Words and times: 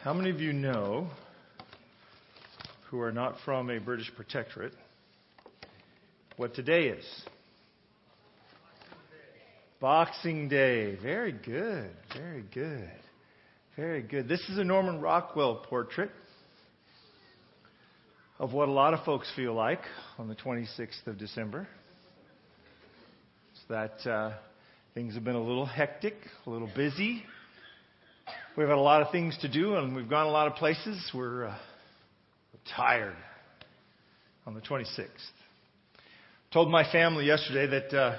How 0.00 0.14
many 0.14 0.30
of 0.30 0.40
you 0.40 0.52
know, 0.52 1.08
who 2.88 3.00
are 3.00 3.10
not 3.10 3.34
from 3.44 3.68
a 3.68 3.80
British 3.80 4.08
protectorate, 4.14 4.72
what 6.36 6.54
today 6.54 6.84
is? 6.84 7.04
Boxing 9.80 10.48
Day. 10.48 10.94
Very 11.02 11.32
good. 11.32 11.90
Very 12.16 12.44
good. 12.54 12.92
Very 13.74 14.02
good. 14.02 14.28
This 14.28 14.40
is 14.48 14.58
a 14.58 14.62
Norman 14.62 15.00
Rockwell 15.00 15.64
portrait 15.68 16.12
of 18.38 18.52
what 18.52 18.68
a 18.68 18.72
lot 18.72 18.94
of 18.94 19.04
folks 19.04 19.28
feel 19.34 19.52
like 19.52 19.82
on 20.16 20.28
the 20.28 20.36
26th 20.36 21.08
of 21.08 21.18
December. 21.18 21.66
It's 23.50 23.64
that 23.68 24.08
uh, 24.08 24.34
things 24.94 25.14
have 25.14 25.24
been 25.24 25.34
a 25.34 25.42
little 25.42 25.66
hectic, 25.66 26.14
a 26.46 26.50
little 26.50 26.70
busy. 26.76 27.24
We've 28.56 28.66
had 28.66 28.76
a 28.76 28.80
lot 28.80 29.02
of 29.02 29.12
things 29.12 29.38
to 29.42 29.48
do, 29.48 29.76
and 29.76 29.94
we've 29.94 30.08
gone 30.08 30.26
a 30.26 30.30
lot 30.30 30.48
of 30.48 30.54
places. 30.54 31.10
We're, 31.14 31.46
uh, 31.46 31.56
tired 32.76 33.16
on 34.46 34.54
the 34.54 34.60
26th. 34.60 35.06
Told 36.52 36.70
my 36.70 36.90
family 36.90 37.26
yesterday 37.26 37.66
that 37.66 37.96
uh, 37.96 38.16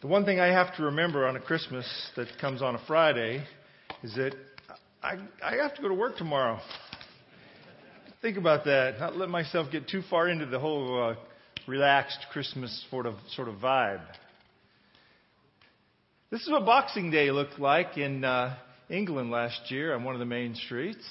the 0.00 0.06
one 0.06 0.24
thing 0.24 0.40
I 0.40 0.48
have 0.48 0.74
to 0.76 0.84
remember 0.84 1.26
on 1.26 1.36
a 1.36 1.40
Christmas 1.40 1.86
that 2.16 2.28
comes 2.40 2.62
on 2.62 2.74
a 2.74 2.80
Friday 2.86 3.44
is 4.02 4.14
that 4.14 4.34
I, 5.02 5.16
I 5.42 5.56
have 5.62 5.74
to 5.76 5.82
go 5.82 5.88
to 5.88 5.94
work 5.94 6.16
tomorrow. 6.16 6.58
Think 8.20 8.36
about 8.36 8.64
that. 8.64 8.98
Not 9.00 9.16
let 9.16 9.28
myself 9.28 9.70
get 9.70 9.88
too 9.88 10.02
far 10.08 10.28
into 10.28 10.46
the 10.46 10.58
whole 10.58 11.10
uh, 11.10 11.14
relaxed 11.66 12.26
Christmas 12.32 12.86
sort 12.90 13.06
of 13.06 13.14
sort 13.34 13.48
of 13.48 13.56
vibe. 13.56 14.02
This 16.30 16.40
is 16.42 16.50
what 16.50 16.64
Boxing 16.64 17.10
Day 17.10 17.30
looked 17.30 17.58
like 17.58 17.98
in 17.98 18.24
uh, 18.24 18.56
England 18.92 19.30
last 19.30 19.70
year 19.70 19.94
on 19.94 20.04
one 20.04 20.14
of 20.14 20.18
the 20.18 20.26
main 20.26 20.54
streets. 20.54 21.02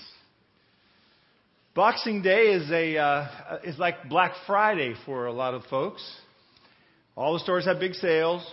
Boxing 1.73 2.21
Day 2.21 2.53
is 2.53 2.69
a 2.69 2.97
uh, 2.97 3.59
is 3.63 3.79
like 3.79 4.07
Black 4.07 4.33
Friday 4.45 4.93
for 5.05 5.25
a 5.25 5.33
lot 5.33 5.55
of 5.55 5.63
folks. 5.63 6.03
All 7.15 7.33
the 7.33 7.39
stores 7.39 7.65
have 7.65 7.79
big 7.79 7.95
sales. 7.95 8.45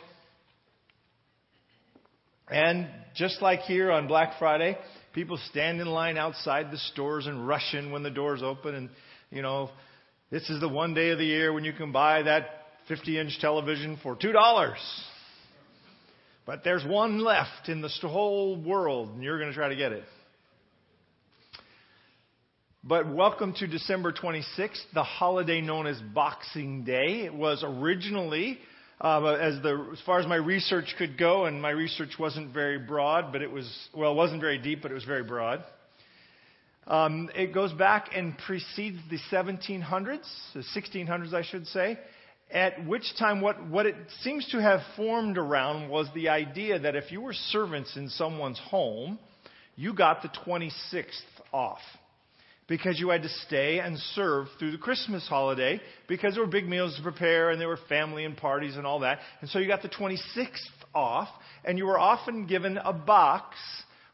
And 2.50 2.89
just 3.14 3.42
like 3.42 3.61
here 3.61 3.92
on 3.92 4.08
Black 4.08 4.39
Friday, 4.39 4.78
people 5.12 5.39
stand 5.50 5.83
in 5.83 5.89
line 5.89 6.17
outside 6.17 6.70
the 6.70 6.78
stores 6.78 7.27
and 7.27 7.47
rush 7.47 7.74
in 7.74 7.92
when 7.92 8.02
the 8.02 8.11
doors 8.11 8.42
open 8.42 8.74
and 8.74 8.89
you 9.30 9.42
know, 9.42 9.69
this 10.30 10.48
is 10.48 10.58
the 10.61 10.69
one 10.69 10.95
day 10.95 11.11
of 11.11 11.19
the 11.19 11.27
year 11.27 11.52
when 11.52 11.64
you 11.64 11.74
can 11.74 11.92
buy 11.92 12.22
that 12.22 12.47
50 12.89 13.19
inch 13.19 13.39
television 13.41 13.98
for 14.02 14.17
$2. 14.17 14.74
But 16.48 16.64
there's 16.64 16.82
one 16.82 17.18
left 17.18 17.68
in 17.68 17.82
the 17.82 17.91
whole 18.00 18.56
world, 18.56 19.10
and 19.10 19.22
you're 19.22 19.38
going 19.38 19.50
to 19.50 19.54
try 19.54 19.68
to 19.68 19.77
get 19.77 19.92
it. 19.92 20.02
But 22.82 23.06
welcome 23.14 23.52
to 23.58 23.66
December 23.66 24.14
26th, 24.14 24.80
the 24.94 25.02
holiday 25.02 25.60
known 25.60 25.86
as 25.86 26.00
Boxing 26.14 26.84
Day. 26.84 27.27
It 27.27 27.34
was 27.34 27.62
originally, 27.62 28.58
uh, 28.98 29.27
as, 29.27 29.60
the, 29.62 29.90
as 29.92 30.00
far 30.06 30.20
as 30.20 30.27
my 30.27 30.36
research 30.36 30.94
could 30.96 31.18
go, 31.18 31.44
and 31.44 31.60
my 31.60 31.68
research 31.68 32.12
wasn't 32.18 32.55
very 32.55 32.78
broad, 32.78 33.30
but 33.30 33.42
it 33.42 33.52
was, 33.52 33.70
well, 33.94 34.12
it 34.12 34.16
wasn't 34.16 34.40
very 34.40 34.56
deep, 34.56 34.80
but 34.80 34.90
it 34.90 34.94
was 34.94 35.05
very 35.05 35.24
broad. 35.24 35.62
Um, 36.86 37.28
it 37.36 37.52
goes 37.52 37.74
back 37.74 38.08
and 38.16 38.38
precedes 38.38 38.96
the 39.10 39.18
1700s, 39.30 40.24
the 40.55 40.64
1600s, 40.74 41.34
I 41.34 41.42
should 41.42 41.66
say 41.66 41.98
at 42.50 42.86
which 42.86 43.04
time 43.18 43.41
what, 43.41 43.66
what 43.68 43.86
it 43.86 43.96
seems 44.22 44.46
to 44.48 44.60
have 44.60 44.80
formed 44.96 45.36
around 45.36 45.91
was 45.91 46.08
the 46.14 46.28
idea 46.30 46.78
that 46.78 46.96
if 46.96 47.12
you 47.12 47.20
were 47.20 47.34
servants 47.34 47.96
in 47.96 48.08
someone's 48.08 48.58
home, 48.58 49.18
you 49.77 49.94
got 49.94 50.22
the 50.22 50.28
26th 50.46 51.10
off. 51.52 51.80
Because 52.66 53.00
you 53.00 53.08
had 53.08 53.22
to 53.22 53.28
stay 53.46 53.80
and 53.80 53.98
serve 53.98 54.46
through 54.58 54.72
the 54.72 54.78
Christmas 54.78 55.27
holiday 55.27 55.80
because 56.06 56.34
there 56.34 56.44
were 56.44 56.50
big 56.50 56.68
meals 56.68 56.96
to 56.96 57.02
prepare 57.02 57.50
and 57.50 57.58
there 57.58 57.68
were 57.68 57.78
family 57.88 58.27
and 58.27 58.36
parties 58.36 58.77
and 58.77 58.86
all 58.86 59.00
that. 59.00 59.20
And 59.40 59.48
so 59.48 59.58
you 59.58 59.67
got 59.67 59.80
the 59.80 59.89
26th 59.89 60.48
off 60.94 61.28
and 61.64 61.78
you 61.78 61.86
were 61.86 61.98
often 61.98 62.46
given 62.46 62.77
a 62.77 62.92
box 62.92 63.56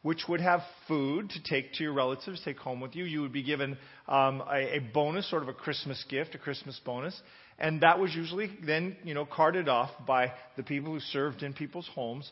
which 0.02 0.24
would 0.28 0.40
have 0.40 0.60
food 0.86 1.30
to 1.30 1.42
take 1.42 1.72
to 1.72 1.82
your 1.82 1.94
relatives, 1.94 2.40
take 2.44 2.58
home 2.58 2.80
with 2.80 2.94
you. 2.94 3.04
You 3.04 3.22
would 3.22 3.32
be 3.32 3.42
given 3.42 3.78
um, 4.06 4.42
a, 4.42 4.76
a 4.76 4.78
bonus, 4.92 5.28
sort 5.30 5.42
of 5.42 5.48
a 5.48 5.54
Christmas 5.54 6.04
gift, 6.10 6.34
a 6.34 6.38
Christmas 6.38 6.78
bonus. 6.84 7.18
And 7.58 7.82
that 7.82 7.98
was 7.98 8.14
usually 8.14 8.50
then, 8.64 8.96
you 9.04 9.14
know, 9.14 9.24
carted 9.24 9.68
off 9.68 9.90
by 10.06 10.32
the 10.56 10.62
people 10.62 10.92
who 10.92 11.00
served 11.00 11.42
in 11.42 11.52
people's 11.52 11.88
homes 11.94 12.30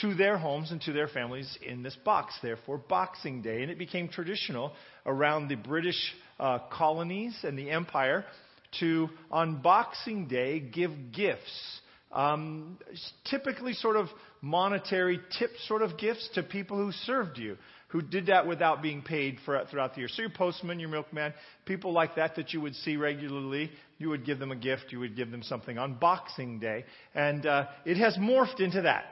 to 0.00 0.14
their 0.14 0.38
homes 0.38 0.70
and 0.70 0.80
to 0.82 0.92
their 0.92 1.08
families 1.08 1.58
in 1.64 1.82
this 1.82 1.96
box, 2.04 2.34
therefore 2.42 2.78
Boxing 2.78 3.42
Day. 3.42 3.62
And 3.62 3.70
it 3.70 3.78
became 3.78 4.08
traditional 4.08 4.72
around 5.06 5.48
the 5.48 5.56
British 5.56 6.14
uh, 6.38 6.58
colonies 6.72 7.36
and 7.42 7.58
the 7.58 7.70
empire 7.70 8.24
to, 8.80 9.08
on 9.30 9.60
Boxing 9.62 10.28
Day, 10.28 10.60
give 10.60 10.90
gifts. 11.12 11.80
Um, 12.12 12.78
typically, 13.24 13.74
sort 13.74 13.96
of 13.96 14.06
monetary 14.40 15.20
tip 15.38 15.50
sort 15.66 15.82
of 15.82 15.98
gifts 15.98 16.28
to 16.34 16.42
people 16.42 16.76
who 16.76 16.92
served 16.92 17.38
you 17.38 17.56
who 17.88 18.02
did 18.02 18.26
that 18.26 18.46
without 18.46 18.82
being 18.82 19.02
paid 19.02 19.38
for 19.44 19.64
throughout 19.70 19.94
the 19.94 20.00
year. 20.00 20.08
So 20.08 20.22
your 20.22 20.30
postman, 20.30 20.78
your 20.78 20.90
milkman, 20.90 21.32
people 21.64 21.92
like 21.92 22.16
that 22.16 22.36
that 22.36 22.52
you 22.52 22.60
would 22.60 22.74
see 22.74 22.96
regularly, 22.96 23.70
you 23.98 24.10
would 24.10 24.26
give 24.26 24.38
them 24.38 24.52
a 24.52 24.56
gift, 24.56 24.86
you 24.90 25.00
would 25.00 25.16
give 25.16 25.30
them 25.30 25.42
something 25.42 25.78
on 25.78 25.94
Boxing 25.94 26.58
Day, 26.58 26.84
and 27.14 27.44
uh, 27.46 27.66
it 27.84 27.96
has 27.96 28.16
morphed 28.18 28.60
into 28.60 28.82
that. 28.82 29.04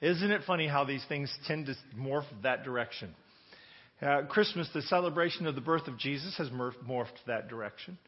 Isn't 0.00 0.30
it 0.30 0.42
funny 0.46 0.68
how 0.68 0.84
these 0.84 1.04
things 1.08 1.32
tend 1.46 1.66
to 1.66 1.74
morph 1.98 2.24
that 2.42 2.64
direction? 2.64 3.14
Uh, 4.00 4.22
Christmas, 4.28 4.68
the 4.72 4.82
celebration 4.82 5.46
of 5.46 5.56
the 5.56 5.60
birth 5.60 5.88
of 5.88 5.98
Jesus, 5.98 6.36
has 6.38 6.48
morphed 6.50 7.08
that 7.26 7.48
direction. 7.48 7.98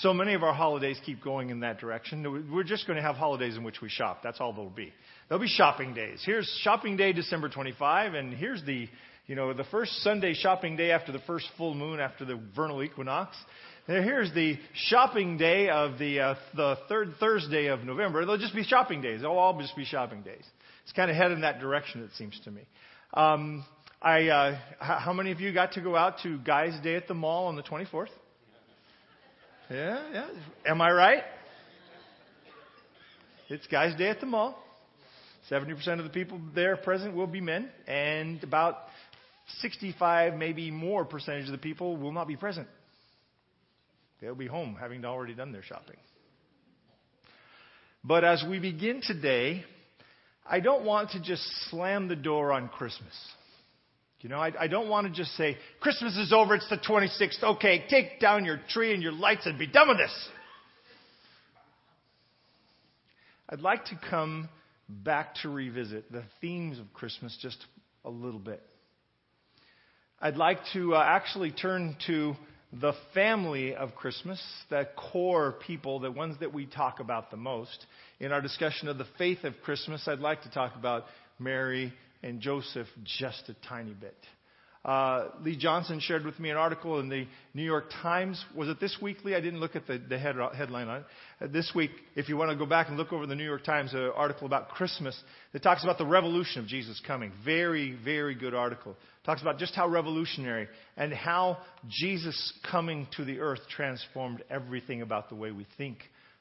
So 0.00 0.12
many 0.12 0.34
of 0.34 0.42
our 0.42 0.52
holidays 0.52 0.98
keep 1.04 1.22
going 1.22 1.50
in 1.50 1.60
that 1.60 1.78
direction. 1.78 2.50
We're 2.52 2.62
just 2.62 2.86
going 2.86 2.96
to 2.96 3.02
have 3.02 3.16
holidays 3.16 3.56
in 3.56 3.64
which 3.64 3.80
we 3.80 3.88
shop. 3.88 4.20
That's 4.22 4.40
all 4.40 4.52
there'll 4.52 4.70
be. 4.70 4.92
There'll 5.28 5.42
be 5.42 5.48
shopping 5.48 5.94
days. 5.94 6.22
Here's 6.24 6.48
shopping 6.62 6.96
day, 6.96 7.12
December 7.12 7.48
25, 7.48 8.14
and 8.14 8.34
here's 8.34 8.62
the, 8.64 8.88
you 9.26 9.34
know, 9.34 9.52
the 9.52 9.64
first 9.64 9.92
Sunday 10.02 10.34
shopping 10.34 10.76
day 10.76 10.90
after 10.90 11.10
the 11.10 11.20
first 11.20 11.46
full 11.56 11.74
moon 11.74 12.00
after 12.00 12.24
the 12.24 12.40
vernal 12.54 12.82
equinox. 12.82 13.36
Here's 13.86 14.32
the 14.34 14.58
shopping 14.74 15.38
day 15.38 15.70
of 15.70 15.98
the 15.98 16.20
uh, 16.20 16.34
the 16.54 16.76
third 16.90 17.14
Thursday 17.18 17.68
of 17.68 17.84
November. 17.84 18.26
They'll 18.26 18.36
just 18.36 18.54
be 18.54 18.62
shopping 18.62 19.00
days. 19.00 19.22
They'll 19.22 19.30
all 19.30 19.58
just 19.58 19.74
be 19.74 19.86
shopping 19.86 20.20
days. 20.20 20.44
It's 20.82 20.92
kind 20.92 21.10
of 21.10 21.16
headed 21.16 21.32
in 21.32 21.40
that 21.40 21.58
direction, 21.58 22.02
it 22.02 22.10
seems 22.18 22.38
to 22.44 22.50
me. 22.50 22.62
Um, 23.14 23.64
I, 24.00 24.28
uh, 24.28 24.58
how 24.78 25.12
many 25.12 25.32
of 25.32 25.40
you 25.40 25.52
got 25.52 25.72
to 25.72 25.80
go 25.80 25.96
out 25.96 26.20
to 26.22 26.38
Guys 26.38 26.78
Day 26.82 26.94
at 26.94 27.08
the 27.08 27.14
mall 27.14 27.46
on 27.46 27.56
the 27.56 27.62
24th? 27.62 28.08
Yeah, 29.70 30.00
yeah. 30.12 30.28
Am 30.66 30.80
I 30.80 30.90
right? 30.90 31.22
It's 33.50 33.66
Guys' 33.66 33.94
Day 33.96 34.08
at 34.08 34.18
the 34.18 34.26
mall. 34.26 34.58
70% 35.50 35.98
of 35.98 36.04
the 36.04 36.10
people 36.10 36.40
there 36.54 36.76
present 36.78 37.14
will 37.14 37.26
be 37.26 37.42
men, 37.42 37.70
and 37.86 38.42
about 38.42 38.76
65, 39.60 40.34
maybe 40.34 40.70
more 40.70 41.04
percentage 41.04 41.46
of 41.46 41.52
the 41.52 41.58
people 41.58 41.96
will 41.98 42.12
not 42.12 42.28
be 42.28 42.36
present. 42.36 42.66
They'll 44.20 44.34
be 44.34 44.46
home 44.46 44.76
having 44.78 45.04
already 45.04 45.34
done 45.34 45.52
their 45.52 45.62
shopping. 45.62 45.96
But 48.02 48.24
as 48.24 48.42
we 48.48 48.58
begin 48.58 49.02
today, 49.02 49.64
I 50.48 50.60
don't 50.60 50.84
want 50.84 51.10
to 51.10 51.20
just 51.20 51.42
slam 51.70 52.08
the 52.08 52.16
door 52.16 52.52
on 52.52 52.68
Christmas. 52.68 53.14
You 54.20 54.28
know, 54.28 54.38
I, 54.38 54.52
I 54.58 54.66
don't 54.66 54.88
want 54.88 55.06
to 55.06 55.12
just 55.12 55.36
say, 55.36 55.56
Christmas 55.80 56.16
is 56.16 56.32
over, 56.32 56.56
it's 56.56 56.68
the 56.68 56.76
26th, 56.76 57.42
okay, 57.56 57.84
take 57.88 58.18
down 58.18 58.44
your 58.44 58.60
tree 58.68 58.92
and 58.92 59.02
your 59.02 59.12
lights 59.12 59.46
and 59.46 59.58
be 59.58 59.68
done 59.68 59.88
with 59.88 59.98
this. 59.98 60.28
I'd 63.48 63.60
like 63.60 63.84
to 63.86 64.00
come 64.10 64.48
back 64.88 65.36
to 65.42 65.48
revisit 65.48 66.10
the 66.10 66.24
themes 66.40 66.78
of 66.80 66.92
Christmas 66.92 67.36
just 67.40 67.64
a 68.04 68.10
little 68.10 68.40
bit. 68.40 68.62
I'd 70.20 70.36
like 70.36 70.58
to 70.72 70.96
uh, 70.96 71.04
actually 71.06 71.52
turn 71.52 71.96
to 72.08 72.34
the 72.72 72.92
family 73.14 73.74
of 73.74 73.94
Christmas, 73.94 74.42
the 74.68 74.88
core 74.96 75.54
people, 75.64 76.00
the 76.00 76.10
ones 76.10 76.36
that 76.40 76.52
we 76.52 76.66
talk 76.66 76.98
about 76.98 77.30
the 77.30 77.36
most. 77.36 77.86
In 78.18 78.32
our 78.32 78.40
discussion 78.40 78.88
of 78.88 78.98
the 78.98 79.06
faith 79.16 79.44
of 79.44 79.54
Christmas, 79.62 80.06
I'd 80.08 80.18
like 80.18 80.42
to 80.42 80.50
talk 80.50 80.74
about 80.74 81.04
Mary 81.38 81.92
and 82.22 82.40
Joseph 82.40 82.88
just 83.04 83.48
a 83.48 83.54
tiny 83.68 83.94
bit. 83.94 84.16
Uh, 84.84 85.28
Lee 85.42 85.56
Johnson 85.56 85.98
shared 86.00 86.24
with 86.24 86.38
me 86.38 86.50
an 86.50 86.56
article 86.56 87.00
in 87.00 87.08
the 87.08 87.26
New 87.52 87.64
York 87.64 87.86
Times. 88.00 88.42
Was 88.54 88.68
it 88.68 88.78
this 88.80 88.96
weekly? 89.02 89.34
I 89.34 89.40
didn't 89.40 89.60
look 89.60 89.74
at 89.74 89.86
the, 89.86 89.98
the 89.98 90.18
head, 90.18 90.36
headline 90.54 90.88
on 90.88 91.00
it. 91.00 91.04
Uh, 91.42 91.46
this 91.48 91.72
week, 91.74 91.90
if 92.14 92.28
you 92.28 92.36
want 92.36 92.52
to 92.52 92.56
go 92.56 92.64
back 92.64 92.88
and 92.88 92.96
look 92.96 93.12
over 93.12 93.26
the 93.26 93.34
New 93.34 93.44
York 93.44 93.64
Times 93.64 93.92
uh, 93.92 94.10
article 94.14 94.46
about 94.46 94.68
Christmas, 94.70 95.20
that 95.52 95.62
talks 95.62 95.82
about 95.82 95.98
the 95.98 96.06
revolution 96.06 96.62
of 96.62 96.68
Jesus 96.68 97.02
coming. 97.06 97.32
Very, 97.44 97.98
very 98.04 98.34
good 98.36 98.54
article. 98.54 98.96
Talks 99.26 99.42
about 99.42 99.58
just 99.58 99.74
how 99.74 99.88
revolutionary 99.88 100.68
and 100.96 101.12
how 101.12 101.58
Jesus 101.88 102.52
coming 102.70 103.08
to 103.16 103.24
the 103.24 103.40
earth 103.40 103.60
transformed 103.68 104.42
everything 104.48 105.02
about 105.02 105.28
the 105.28 105.34
way 105.34 105.50
we 105.50 105.66
think, 105.76 105.98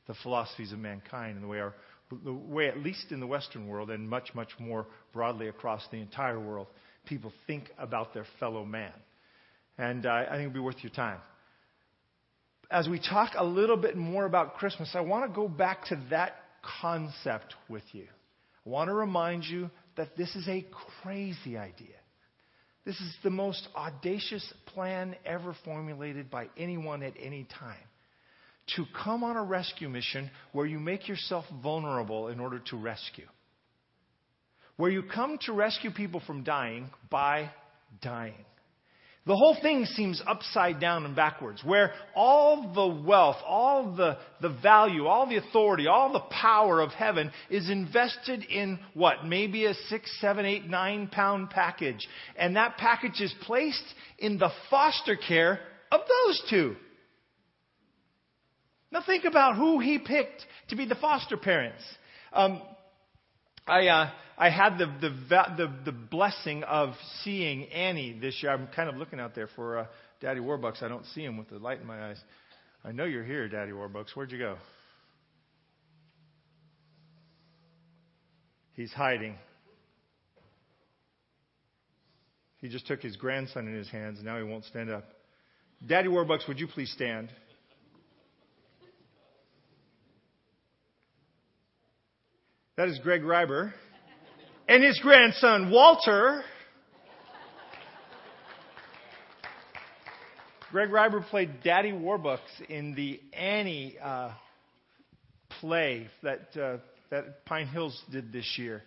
the 0.08 0.16
philosophies 0.22 0.72
of 0.72 0.80
mankind, 0.80 1.36
and 1.36 1.44
the 1.44 1.50
way 1.50 1.60
our 1.60 1.74
the 2.10 2.34
way, 2.34 2.68
at 2.68 2.80
least 2.80 3.12
in 3.12 3.20
the 3.20 3.28
Western 3.28 3.68
world, 3.68 3.90
and 3.90 4.10
much, 4.10 4.34
much 4.34 4.50
more 4.60 4.88
broadly 5.14 5.48
across 5.48 5.86
the 5.92 5.98
entire 5.98 6.40
world, 6.40 6.68
people 7.06 7.32
think 7.46 7.70
about 7.78 8.14
their 8.14 8.26
fellow 8.40 8.66
man. 8.66 8.94
And 9.78 10.06
uh, 10.06 10.10
I 10.10 10.32
think 10.32 10.42
it'd 10.42 10.54
be 10.54 10.60
worth 10.60 10.82
your 10.82 10.92
time. 10.92 11.20
As 12.70 12.88
we 12.88 13.00
talk 13.00 13.32
a 13.38 13.46
little 13.46 13.78
bit 13.78 13.96
more 13.96 14.26
about 14.26 14.56
Christmas, 14.56 14.92
I 14.94 15.02
want 15.02 15.30
to 15.30 15.36
go 15.36 15.48
back 15.48 15.86
to 15.86 16.00
that 16.10 16.36
concept 16.82 17.54
with 17.70 17.84
you. 17.94 18.08
I 18.66 18.70
want 18.70 18.90
to 18.90 18.94
remind 18.94 19.46
you 19.46 19.70
that 19.96 20.18
this 20.18 20.36
is 20.36 20.48
a 20.48 20.66
crazy 21.02 21.58
idea. 21.58 21.96
This 22.86 22.96
is 22.96 23.16
the 23.24 23.30
most 23.30 23.68
audacious 23.76 24.54
plan 24.68 25.16
ever 25.26 25.56
formulated 25.66 26.30
by 26.30 26.50
anyone 26.58 27.04
at 27.04 27.14
any 27.22 27.46
time. 27.60 27.76
To 28.76 28.86
come 29.04 29.24
on 29.24 29.38
a 29.38 29.44
rescue 29.44 29.88
mission 29.88 30.30
where 30.52 30.66
you 30.66 30.80
make 30.80 31.08
yourself 31.08 31.46
vulnerable 31.64 32.28
in 32.28 32.40
order 32.40 32.60
to 32.70 32.78
rescue. 32.78 33.28
Where 34.76 34.92
you 34.92 35.04
come 35.04 35.38
to 35.46 35.54
rescue 35.54 35.92
people 35.92 36.22
from 36.26 36.44
dying 36.44 36.90
by 37.10 37.50
dying. 38.02 38.46
The 39.28 39.36
whole 39.36 39.58
thing 39.62 39.84
seems 39.84 40.22
upside 40.26 40.80
down 40.80 41.04
and 41.04 41.14
backwards, 41.14 41.62
where 41.62 41.92
all 42.16 42.72
the 42.74 43.04
wealth, 43.04 43.36
all 43.46 43.94
the, 43.94 44.18
the 44.42 44.58
value, 44.64 45.06
all 45.06 45.28
the 45.28 45.36
authority, 45.36 45.86
all 45.86 46.14
the 46.14 46.22
power 46.22 46.80
of 46.80 46.92
heaven 46.92 47.30
is 47.50 47.70
invested 47.70 48.46
in 48.46 48.80
what? 48.94 49.26
Maybe 49.26 49.66
a 49.66 49.74
six, 49.90 50.10
seven, 50.22 50.46
eight, 50.46 50.70
nine 50.70 51.10
pound 51.10 51.50
package. 51.50 52.08
And 52.38 52.56
that 52.56 52.78
package 52.78 53.20
is 53.20 53.34
placed 53.42 53.84
in 54.18 54.38
the 54.38 54.52
foster 54.70 55.18
care 55.18 55.60
of 55.92 56.00
those 56.26 56.44
two. 56.50 56.78
Now 58.92 59.02
think 59.06 59.26
about 59.26 59.56
who 59.56 59.80
he 59.80 60.00
picked 60.00 60.46
to 60.70 60.76
be 60.76 60.86
the 60.86 60.96
foster 60.96 61.38
parents. 61.38 61.84
Um, 62.32 62.62
I, 63.66 63.88
uh, 63.88 64.10
I 64.38 64.50
had 64.50 64.78
the, 64.78 64.86
the, 64.86 65.10
the, 65.30 65.74
the, 65.86 65.92
blessing 65.92 66.64
of 66.64 66.94
seeing 67.24 67.66
Annie 67.66 68.18
this 68.20 68.42
year. 68.42 68.52
I'm 68.52 68.68
kind 68.68 68.90
of 68.90 68.96
looking 68.96 69.20
out 69.20 69.36
there 69.36 69.50
for 69.56 69.80
uh, 69.80 69.86
Daddy 70.22 70.40
Warbucks. 70.40 70.82
I 70.82 70.88
don't 70.88 71.06
see 71.08 71.24
him 71.24 71.38
with 71.38 71.50
the 71.50 71.58
light 71.58 71.82
in 71.82 71.88
my 71.88 72.10
eyes. 72.10 72.20
I 72.86 72.94
know 72.94 73.04
you're 73.04 73.26
here, 73.26 73.50
Daddy 73.50 73.72
Warbucks. 73.72 74.12
Where'd 74.14 74.32
you 74.32 74.38
go? 74.38 74.58
He's 78.74 78.94
hiding. 78.94 79.36
He 82.60 82.70
just 82.70 82.88
took 82.88 83.02
his 83.02 83.18
grandson 83.18 83.68
in 83.68 83.74
his 83.74 83.90
hands, 83.90 84.20
and 84.20 84.26
now 84.26 84.38
he 84.38 84.44
won't 84.44 84.66
stand 84.66 84.90
up. 84.90 85.04
Daddy 85.86 86.08
Warbucks, 86.08 86.48
would 86.48 86.60
you 86.60 86.68
please 86.68 86.92
stand? 86.92 87.30
That 92.78 92.90
is 92.90 93.00
Greg 93.00 93.24
Reiber. 93.24 93.74
And 94.68 94.84
his 94.84 95.00
grandson, 95.00 95.72
Walter. 95.72 96.44
Greg 100.70 100.90
Reiber 100.90 101.22
played 101.28 101.64
Daddy 101.64 101.92
Warbucks 101.92 102.38
in 102.70 102.94
the 102.94 103.20
Annie 103.34 103.98
uh, 104.00 104.32
play 105.60 106.08
that, 106.22 106.56
uh, 106.56 106.78
that 107.10 107.44
Pine 107.46 107.66
Hills 107.66 108.00
did 108.12 108.32
this 108.32 108.60
year. 108.60 108.84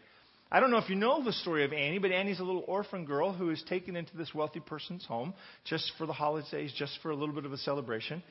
I 0.52 0.60
don't 0.60 0.70
know 0.70 0.78
if 0.78 0.88
you 0.88 0.94
know 0.94 1.24
the 1.24 1.32
story 1.32 1.64
of 1.64 1.72
Annie, 1.72 1.98
but 1.98 2.12
Annie's 2.12 2.38
a 2.38 2.44
little 2.44 2.64
orphan 2.68 3.04
girl 3.04 3.32
who 3.32 3.50
is 3.50 3.60
taken 3.68 3.96
into 3.96 4.16
this 4.16 4.32
wealthy 4.32 4.60
person's 4.60 5.04
home 5.04 5.34
just 5.64 5.90
for 5.98 6.06
the 6.06 6.12
holidays, 6.12 6.72
just 6.76 6.96
for 7.02 7.10
a 7.10 7.16
little 7.16 7.34
bit 7.34 7.44
of 7.44 7.52
a 7.52 7.58
celebration. 7.58 8.22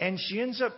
And 0.00 0.18
she 0.18 0.40
ends 0.40 0.60
up 0.60 0.72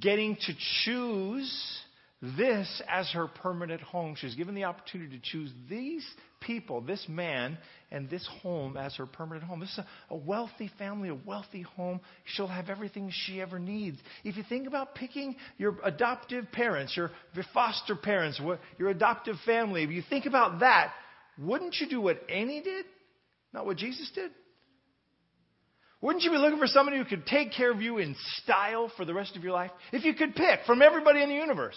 getting 0.00 0.36
to 0.36 0.54
choose 0.84 1.82
this 2.20 2.82
as 2.88 3.08
her 3.12 3.28
permanent 3.28 3.80
home. 3.80 4.16
She's 4.16 4.34
given 4.34 4.54
the 4.54 4.64
opportunity 4.64 5.16
to 5.16 5.22
choose 5.22 5.52
these 5.70 6.04
people, 6.40 6.80
this 6.80 7.04
man, 7.08 7.58
and 7.92 8.10
this 8.10 8.28
home 8.42 8.76
as 8.76 8.96
her 8.96 9.06
permanent 9.06 9.46
home. 9.46 9.60
This 9.60 9.70
is 9.70 9.78
a, 9.78 10.14
a, 10.14 10.16
wealthy 10.16 10.70
family, 10.78 11.10
a 11.10 11.14
wealthy 11.14 11.62
home. 11.62 12.00
She'll 12.24 12.48
have 12.48 12.70
everything 12.70 13.10
she 13.12 13.40
ever 13.40 13.60
needs. 13.60 13.98
If 14.24 14.36
you 14.36 14.42
think 14.48 14.66
about 14.66 14.96
picking 14.96 15.36
your 15.58 15.76
adoptive 15.84 16.50
parents, 16.50 16.96
your, 16.96 17.12
your 17.34 17.44
foster 17.54 17.94
parents, 17.94 18.40
your 18.78 18.88
adoptive 18.88 19.36
family, 19.46 19.84
if 19.84 19.90
you 19.90 20.02
think 20.08 20.26
about 20.26 20.60
that, 20.60 20.92
wouldn't 21.38 21.76
you 21.80 21.88
do 21.88 22.00
what 22.00 22.18
Annie 22.28 22.62
did? 22.62 22.84
Not 23.52 23.64
what 23.64 23.76
Jesus 23.76 24.10
did? 24.12 24.32
Wouldn't 26.00 26.24
you 26.24 26.30
be 26.30 26.36
looking 26.36 26.58
for 26.58 26.66
somebody 26.66 26.98
who 26.98 27.04
could 27.04 27.26
take 27.26 27.52
care 27.52 27.70
of 27.70 27.80
you 27.80 27.98
in 27.98 28.16
style 28.42 28.90
for 28.96 29.04
the 29.04 29.14
rest 29.14 29.36
of 29.36 29.44
your 29.44 29.52
life? 29.52 29.70
If 29.92 30.04
you 30.04 30.14
could 30.14 30.34
pick 30.34 30.60
from 30.66 30.82
everybody 30.82 31.22
in 31.22 31.28
the 31.28 31.34
universe 31.36 31.76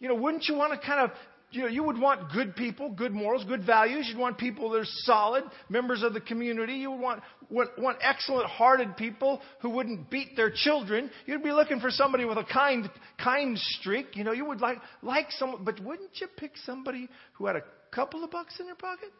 you 0.00 0.08
know, 0.08 0.14
wouldn't 0.14 0.46
you 0.48 0.54
want 0.54 0.78
to 0.78 0.86
kind 0.86 1.00
of, 1.00 1.10
you 1.50 1.62
know, 1.62 1.68
you 1.68 1.84
would 1.84 1.98
want 1.98 2.32
good 2.32 2.56
people, 2.56 2.90
good 2.90 3.12
morals, 3.12 3.44
good 3.44 3.64
values. 3.64 4.06
You'd 4.08 4.18
want 4.18 4.38
people 4.38 4.70
that 4.70 4.78
are 4.78 4.84
solid, 4.84 5.44
members 5.68 6.02
of 6.02 6.12
the 6.12 6.20
community. 6.20 6.74
You 6.74 6.90
would 6.90 7.00
want, 7.00 7.22
want, 7.48 7.70
want 7.78 7.98
excellent 8.00 8.48
hearted 8.48 8.96
people 8.96 9.40
who 9.60 9.70
wouldn't 9.70 10.10
beat 10.10 10.36
their 10.36 10.50
children. 10.52 11.10
You'd 11.26 11.44
be 11.44 11.52
looking 11.52 11.78
for 11.78 11.90
somebody 11.90 12.24
with 12.24 12.38
a 12.38 12.44
kind, 12.44 12.90
kind 13.22 13.56
streak. 13.56 14.16
You 14.16 14.24
know, 14.24 14.32
you 14.32 14.44
would 14.46 14.60
like, 14.60 14.78
like 15.02 15.26
someone, 15.30 15.64
but 15.64 15.78
wouldn't 15.80 16.10
you 16.20 16.26
pick 16.36 16.56
somebody 16.64 17.08
who 17.34 17.46
had 17.46 17.56
a 17.56 17.62
couple 17.92 18.24
of 18.24 18.32
bucks 18.32 18.58
in 18.58 18.66
their 18.66 18.74
pocket? 18.74 19.12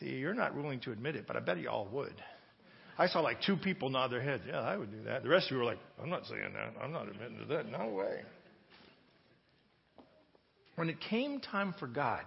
See, 0.00 0.16
you're 0.16 0.34
not 0.34 0.56
willing 0.56 0.80
to 0.80 0.92
admit 0.92 1.14
it, 1.14 1.26
but 1.26 1.36
I 1.36 1.40
bet 1.40 1.58
you 1.58 1.68
all 1.68 1.86
would. 1.92 2.14
I 2.98 3.06
saw 3.06 3.20
like 3.20 3.42
two 3.42 3.56
people 3.56 3.90
nod 3.90 4.08
their 4.10 4.22
heads. 4.22 4.42
Yeah, 4.46 4.60
I 4.60 4.76
would 4.76 4.90
do 4.90 5.02
that. 5.04 5.22
The 5.22 5.28
rest 5.28 5.46
of 5.46 5.52
you 5.52 5.58
were 5.58 5.64
like, 5.64 5.78
I'm 6.02 6.10
not 6.10 6.26
saying 6.26 6.52
that. 6.54 6.82
I'm 6.82 6.92
not 6.92 7.08
admitting 7.08 7.38
to 7.38 7.44
that. 7.54 7.70
No 7.70 7.88
way. 7.88 8.20
When 10.76 10.88
it 10.88 10.96
came 11.08 11.40
time 11.40 11.74
for 11.78 11.86
God 11.86 12.22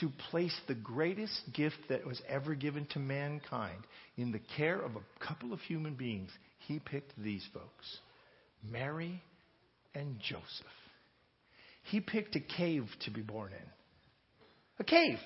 to 0.00 0.10
place 0.30 0.54
the 0.68 0.74
greatest 0.74 1.40
gift 1.54 1.76
that 1.88 2.06
was 2.06 2.20
ever 2.28 2.54
given 2.54 2.86
to 2.90 2.98
mankind 2.98 3.78
in 4.16 4.32
the 4.32 4.40
care 4.56 4.78
of 4.78 4.92
a 4.96 5.26
couple 5.26 5.52
of 5.52 5.60
human 5.60 5.94
beings, 5.94 6.30
he 6.66 6.78
picked 6.78 7.12
these 7.22 7.46
folks 7.54 7.98
Mary 8.70 9.22
and 9.94 10.18
Joseph. 10.20 10.42
He 11.84 12.00
picked 12.00 12.36
a 12.36 12.40
cave 12.40 12.84
to 13.04 13.10
be 13.10 13.22
born 13.22 13.52
in. 13.52 13.68
A 14.80 14.84
cave. 14.84 15.18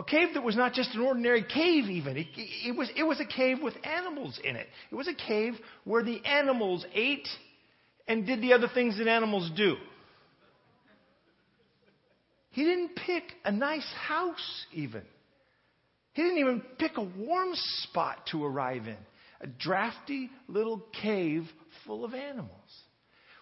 A 0.00 0.02
cave 0.02 0.28
that 0.32 0.42
was 0.42 0.56
not 0.56 0.72
just 0.72 0.94
an 0.94 1.02
ordinary 1.02 1.42
cave, 1.42 1.84
even. 1.84 2.16
It, 2.16 2.28
it, 2.34 2.74
was, 2.74 2.90
it 2.96 3.02
was 3.02 3.20
a 3.20 3.26
cave 3.26 3.58
with 3.62 3.74
animals 3.84 4.40
in 4.42 4.56
it. 4.56 4.66
It 4.90 4.94
was 4.94 5.06
a 5.06 5.12
cave 5.12 5.52
where 5.84 6.02
the 6.02 6.24
animals 6.24 6.86
ate 6.94 7.28
and 8.08 8.24
did 8.24 8.40
the 8.40 8.54
other 8.54 8.68
things 8.72 8.96
that 8.96 9.08
animals 9.08 9.50
do. 9.54 9.76
He 12.52 12.64
didn't 12.64 12.96
pick 12.96 13.24
a 13.44 13.52
nice 13.52 13.86
house, 14.06 14.64
even. 14.72 15.02
He 16.14 16.22
didn't 16.22 16.38
even 16.38 16.62
pick 16.78 16.96
a 16.96 17.02
warm 17.02 17.50
spot 17.52 18.26
to 18.30 18.42
arrive 18.42 18.86
in. 18.86 18.96
A 19.42 19.48
drafty 19.48 20.30
little 20.48 20.82
cave 21.02 21.44
full 21.86 22.06
of 22.06 22.14
animals. 22.14 22.50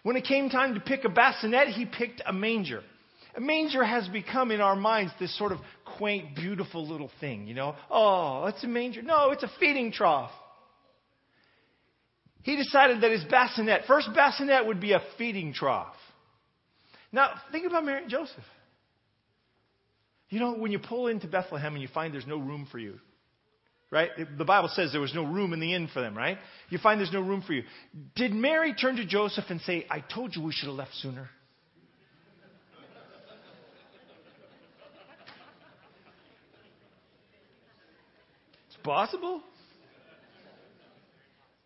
When 0.03 0.17
it 0.17 0.25
came 0.25 0.49
time 0.49 0.73
to 0.73 0.81
pick 0.81 1.05
a 1.05 1.09
bassinet, 1.09 1.69
he 1.69 1.85
picked 1.85 2.21
a 2.25 2.33
manger. 2.33 2.83
A 3.35 3.39
manger 3.39 3.83
has 3.83 4.07
become 4.09 4.51
in 4.51 4.59
our 4.59 4.75
minds 4.75 5.13
this 5.19 5.37
sort 5.37 5.53
of 5.53 5.59
quaint, 5.99 6.35
beautiful 6.35 6.87
little 6.87 7.11
thing, 7.19 7.45
you 7.45 7.53
know. 7.53 7.75
Oh, 7.91 8.45
it's 8.47 8.63
a 8.63 8.67
manger. 8.67 9.03
No, 9.03 9.29
it's 9.29 9.43
a 9.43 9.51
feeding 9.59 9.91
trough. 9.91 10.31
He 12.41 12.55
decided 12.55 13.01
that 13.01 13.11
his 13.11 13.23
bassinet, 13.25 13.81
first 13.85 14.09
bassinet 14.15 14.65
would 14.65 14.79
be 14.79 14.93
a 14.93 15.01
feeding 15.17 15.53
trough. 15.53 15.93
Now, 17.11 17.33
think 17.51 17.67
about 17.67 17.85
Mary 17.85 18.01
and 18.01 18.09
Joseph. 18.09 18.43
You 20.29 20.39
know, 20.39 20.53
when 20.53 20.71
you 20.71 20.79
pull 20.79 21.07
into 21.07 21.27
Bethlehem 21.27 21.73
and 21.73 21.81
you 21.81 21.87
find 21.87 22.13
there's 22.13 22.27
no 22.27 22.37
room 22.37 22.67
for 22.71 22.79
you, 22.79 22.95
right? 23.91 24.09
The 24.37 24.45
Bible 24.45 24.69
says 24.73 24.91
there 24.91 25.01
was 25.01 25.15
no 25.15 25.25
room 25.25 25.53
in 25.53 25.59
the 25.59 25.73
inn 25.73 25.89
for 25.93 26.01
them, 26.01 26.17
right? 26.17 26.37
You 26.69 26.77
find 26.77 26.99
there's 26.99 27.11
no 27.11 27.21
room 27.21 27.43
for 27.45 27.53
you. 27.53 27.63
Did 28.15 28.31
Mary 28.31 28.73
turn 28.73 28.95
to 28.97 29.05
Joseph 29.05 29.45
and 29.49 29.59
say, 29.61 29.85
I 29.89 30.01
told 30.01 30.35
you 30.35 30.43
we 30.43 30.51
should 30.51 30.67
have 30.67 30.77
left 30.77 30.93
sooner? 30.95 31.29
Possible? 38.83 39.41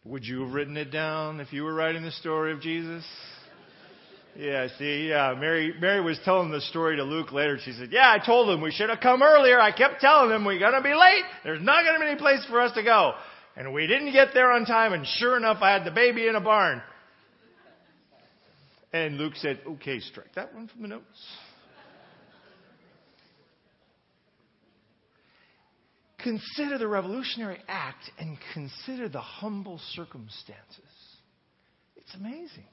Would 0.05 0.25
you 0.25 0.43
have 0.43 0.53
written 0.53 0.75
it 0.75 0.91
down 0.91 1.39
if 1.39 1.53
you 1.53 1.63
were 1.63 1.74
writing 1.74 2.03
the 2.03 2.12
story 2.12 2.51
of 2.51 2.62
Jesus? 2.62 3.05
Yeah, 4.36 4.67
see, 4.79 5.10
yeah, 5.10 5.36
Mary, 5.39 5.74
Mary 5.79 6.01
was 6.01 6.20
telling 6.25 6.50
the 6.50 6.60
story 6.62 6.96
to 6.98 7.03
Luke 7.03 7.32
later. 7.32 7.60
She 7.63 7.72
said, 7.72 7.89
yeah, 7.91 8.12
I 8.12 8.25
told 8.25 8.50
him 8.50 8.62
we 8.62 8.72
should 8.72 8.89
have 8.89 9.00
come 9.00 9.22
earlier. 9.22 9.62
I 9.62 9.72
kept 9.72 10.01
telling 10.01 10.32
him 10.32 10.43
we're 10.43 10.60
going 10.60 10.74
to 10.74 10.82
be 10.82 10.96
late. 10.96 11.24
There's 11.43 11.62
not 11.62 11.84
going 11.84 11.93
to 11.93 12.00
be 12.00 12.08
any 12.12 12.20
place 12.20 12.43
for 12.50 12.60
us 12.60 12.74
to 12.74 12.84
go. 12.84 13.13
And 13.55 13.74
we 13.74 13.86
didn't 13.86 14.12
get 14.12 14.29
there 14.34 14.51
on 14.51 14.65
time. 14.65 14.93
And 14.93 15.05
sure 15.05 15.38
enough, 15.38 15.60
I 15.62 15.72
had 15.72 15.86
the 15.86 15.91
baby 15.91 16.27
in 16.27 16.36
a 16.36 16.41
barn. 16.41 16.82
And 18.91 19.17
Luke 19.17 19.36
said, 19.36 19.60
okay, 19.67 20.00
strike 20.00 20.34
that 20.36 20.53
one 20.53 20.67
from 20.67 20.82
the 20.82 20.88
notes. 20.88 21.05
Consider 26.24 26.77
the 26.77 26.88
revolutionary 26.88 27.60
act 27.68 28.10
and 28.18 28.38
consider 28.53 29.10
the 29.10 29.20
humble 29.20 29.80
circumstances. 29.92 30.56
It's 31.98 32.15
amazing. 32.15 32.65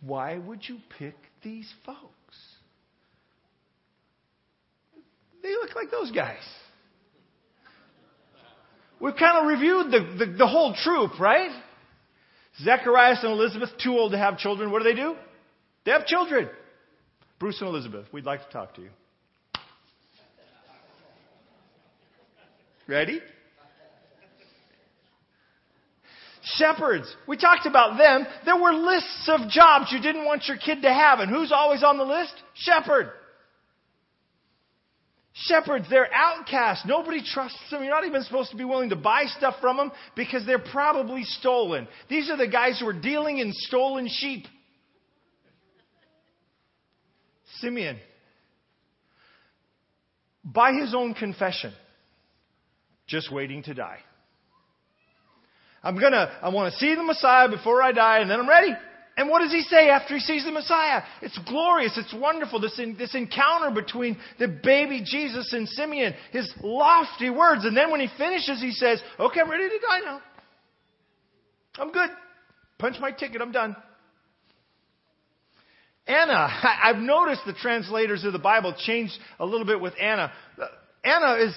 Why 0.00 0.38
would 0.38 0.60
you 0.66 0.78
pick 0.98 1.14
these 1.42 1.70
folks? 1.84 2.00
They 5.42 5.50
look 5.50 5.74
like 5.76 5.90
those 5.90 6.10
guys. 6.10 6.42
We've 9.00 9.16
kind 9.16 9.38
of 9.38 9.46
reviewed 9.46 9.90
the, 9.90 10.24
the, 10.24 10.32
the 10.38 10.46
whole 10.46 10.74
troop, 10.74 11.20
right? 11.20 11.50
Zacharias 12.62 13.18
and 13.22 13.32
Elizabeth, 13.32 13.70
too 13.82 13.92
old 13.92 14.12
to 14.12 14.18
have 14.18 14.38
children. 14.38 14.70
What 14.70 14.82
do 14.82 14.88
they 14.88 14.96
do? 14.96 15.14
They 15.84 15.90
have 15.90 16.06
children. 16.06 16.48
Bruce 17.38 17.60
and 17.60 17.68
Elizabeth, 17.68 18.06
we'd 18.12 18.24
like 18.24 18.46
to 18.46 18.52
talk 18.52 18.74
to 18.76 18.82
you. 18.82 18.90
Ready? 22.86 23.20
Shepherds. 26.42 27.14
We 27.26 27.38
talked 27.38 27.66
about 27.66 27.96
them. 27.96 28.26
There 28.44 28.56
were 28.56 28.72
lists 28.72 29.28
of 29.28 29.48
jobs 29.48 29.90
you 29.90 30.00
didn't 30.00 30.26
want 30.26 30.44
your 30.46 30.58
kid 30.58 30.82
to 30.82 30.92
have. 30.92 31.20
And 31.20 31.30
who's 31.30 31.52
always 31.52 31.82
on 31.82 31.96
the 31.96 32.04
list? 32.04 32.34
Shepherd. 32.54 33.10
Shepherds, 35.32 35.86
they're 35.90 36.12
outcasts. 36.14 36.86
Nobody 36.86 37.20
trusts 37.24 37.58
them. 37.70 37.82
You're 37.82 37.94
not 37.94 38.04
even 38.04 38.22
supposed 38.22 38.50
to 38.52 38.56
be 38.56 38.64
willing 38.64 38.90
to 38.90 38.96
buy 38.96 39.24
stuff 39.26 39.56
from 39.60 39.78
them 39.78 39.90
because 40.14 40.46
they're 40.46 40.60
probably 40.60 41.24
stolen. 41.24 41.88
These 42.08 42.30
are 42.30 42.36
the 42.36 42.46
guys 42.46 42.78
who 42.78 42.86
are 42.86 42.92
dealing 42.92 43.38
in 43.38 43.52
stolen 43.52 44.06
sheep. 44.08 44.44
Simeon, 47.58 47.98
by 50.44 50.72
his 50.72 50.94
own 50.94 51.14
confession, 51.14 51.72
just 53.06 53.32
waiting 53.32 53.62
to 53.64 53.74
die. 53.74 53.98
I'm 55.82 56.00
gonna, 56.00 56.38
I 56.40 56.48
want 56.48 56.72
to 56.72 56.78
see 56.78 56.94
the 56.94 57.02
Messiah 57.02 57.48
before 57.48 57.82
I 57.82 57.92
die 57.92 58.20
and 58.20 58.30
then 58.30 58.40
I'm 58.40 58.48
ready. 58.48 58.72
And 59.16 59.28
what 59.28 59.40
does 59.40 59.52
he 59.52 59.60
say 59.62 59.90
after 59.90 60.14
he 60.14 60.20
sees 60.20 60.44
the 60.44 60.50
Messiah? 60.50 61.02
It's 61.22 61.38
glorious. 61.46 61.96
It's 61.96 62.12
wonderful. 62.12 62.58
This, 62.58 62.78
in, 62.80 62.96
this 62.96 63.14
encounter 63.14 63.70
between 63.70 64.16
the 64.40 64.48
baby 64.48 65.02
Jesus 65.04 65.52
and 65.52 65.68
Simeon, 65.68 66.14
his 66.32 66.52
lofty 66.62 67.30
words. 67.30 67.64
And 67.64 67.76
then 67.76 67.92
when 67.92 68.00
he 68.00 68.08
finishes, 68.18 68.60
he 68.60 68.72
says, 68.72 69.00
Okay, 69.20 69.40
I'm 69.40 69.50
ready 69.50 69.68
to 69.68 69.78
die 69.78 70.00
now. 70.04 70.20
I'm 71.76 71.92
good. 71.92 72.10
Punch 72.78 72.96
my 73.00 73.12
ticket. 73.12 73.40
I'm 73.40 73.52
done. 73.52 73.76
Anna, 76.06 76.48
I've 76.82 76.96
noticed 76.96 77.42
the 77.46 77.54
translators 77.54 78.24
of 78.24 78.32
the 78.32 78.38
Bible 78.38 78.74
changed 78.76 79.14
a 79.38 79.46
little 79.46 79.66
bit 79.66 79.80
with 79.80 79.94
Anna. 80.00 80.32
Uh, 80.60 80.66
Anna 81.04 81.34
is 81.44 81.54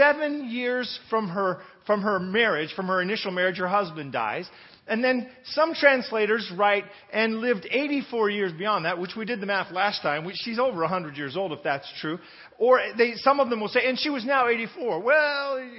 seven 0.00 0.50
years 0.50 0.98
from 1.10 1.28
her, 1.28 1.58
from 1.86 2.00
her 2.02 2.18
marriage, 2.18 2.72
from 2.74 2.86
her 2.86 3.02
initial 3.02 3.30
marriage, 3.30 3.58
her 3.58 3.68
husband 3.68 4.12
dies. 4.12 4.48
And 4.86 5.04
then 5.04 5.28
some 5.44 5.74
translators 5.74 6.50
write 6.56 6.84
and 7.12 7.38
lived 7.40 7.66
84 7.70 8.30
years 8.30 8.52
beyond 8.52 8.86
that, 8.86 8.98
which 8.98 9.12
we 9.16 9.24
did 9.24 9.40
the 9.40 9.46
math 9.46 9.70
last 9.70 10.02
time. 10.02 10.24
Which 10.24 10.36
she's 10.38 10.58
over 10.58 10.80
100 10.80 11.16
years 11.16 11.36
old, 11.36 11.52
if 11.52 11.62
that's 11.62 11.86
true. 12.00 12.18
Or 12.58 12.80
they, 12.96 13.12
some 13.16 13.40
of 13.40 13.50
them 13.50 13.60
will 13.60 13.68
say, 13.68 13.80
and 13.84 13.98
she 13.98 14.10
was 14.10 14.24
now 14.24 14.48
84. 14.48 15.00
Well, 15.00 15.70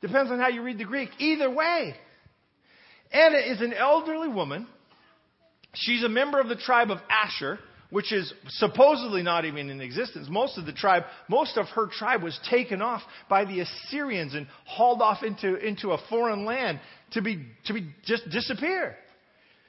depends 0.00 0.30
on 0.30 0.38
how 0.38 0.48
you 0.48 0.62
read 0.62 0.78
the 0.78 0.84
Greek. 0.84 1.10
Either 1.18 1.50
way, 1.50 1.94
Anna 3.12 3.38
is 3.38 3.60
an 3.60 3.74
elderly 3.74 4.28
woman. 4.28 4.66
She's 5.74 6.02
a 6.04 6.08
member 6.08 6.40
of 6.40 6.48
the 6.48 6.56
tribe 6.56 6.90
of 6.90 6.98
Asher 7.10 7.58
which 7.90 8.12
is 8.12 8.32
supposedly 8.48 9.22
not 9.22 9.44
even 9.44 9.70
in 9.70 9.80
existence. 9.80 10.28
Most 10.30 10.58
of 10.58 10.66
the 10.66 10.72
tribe, 10.72 11.04
most 11.28 11.56
of 11.56 11.66
her 11.68 11.86
tribe 11.86 12.22
was 12.22 12.38
taken 12.50 12.82
off 12.82 13.02
by 13.28 13.44
the 13.44 13.60
Assyrians 13.60 14.34
and 14.34 14.46
hauled 14.66 15.00
off 15.00 15.22
into, 15.22 15.56
into 15.56 15.92
a 15.92 15.98
foreign 16.10 16.44
land 16.44 16.80
to 17.12 17.22
be, 17.22 17.46
to 17.66 17.72
be 17.72 17.88
just 18.04 18.28
disappear. 18.30 18.96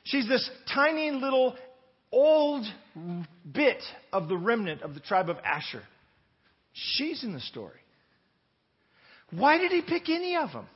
She's 0.04 0.28
this 0.28 0.50
tiny 0.74 1.12
little 1.12 1.56
old 2.12 2.66
bit 3.50 3.82
of 4.12 4.28
the 4.28 4.38
remnant 4.38 4.82
of 4.82 4.94
the 4.94 5.00
tribe 5.00 5.30
of 5.30 5.38
Asher. 5.46 5.84
She's 6.74 7.24
in 7.24 7.34
the 7.34 7.40
story. 7.40 7.80
Why 9.32 9.58
did 9.58 9.72
he 9.72 9.82
pick 9.82 10.10
any 10.10 10.36
of 10.36 10.52
them? 10.52 10.68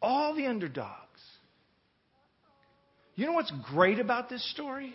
All 0.00 0.34
the 0.34 0.46
underdogs. 0.46 1.07
You 3.18 3.26
know 3.26 3.32
what's 3.32 3.52
great 3.64 3.98
about 3.98 4.28
this 4.28 4.48
story? 4.52 4.94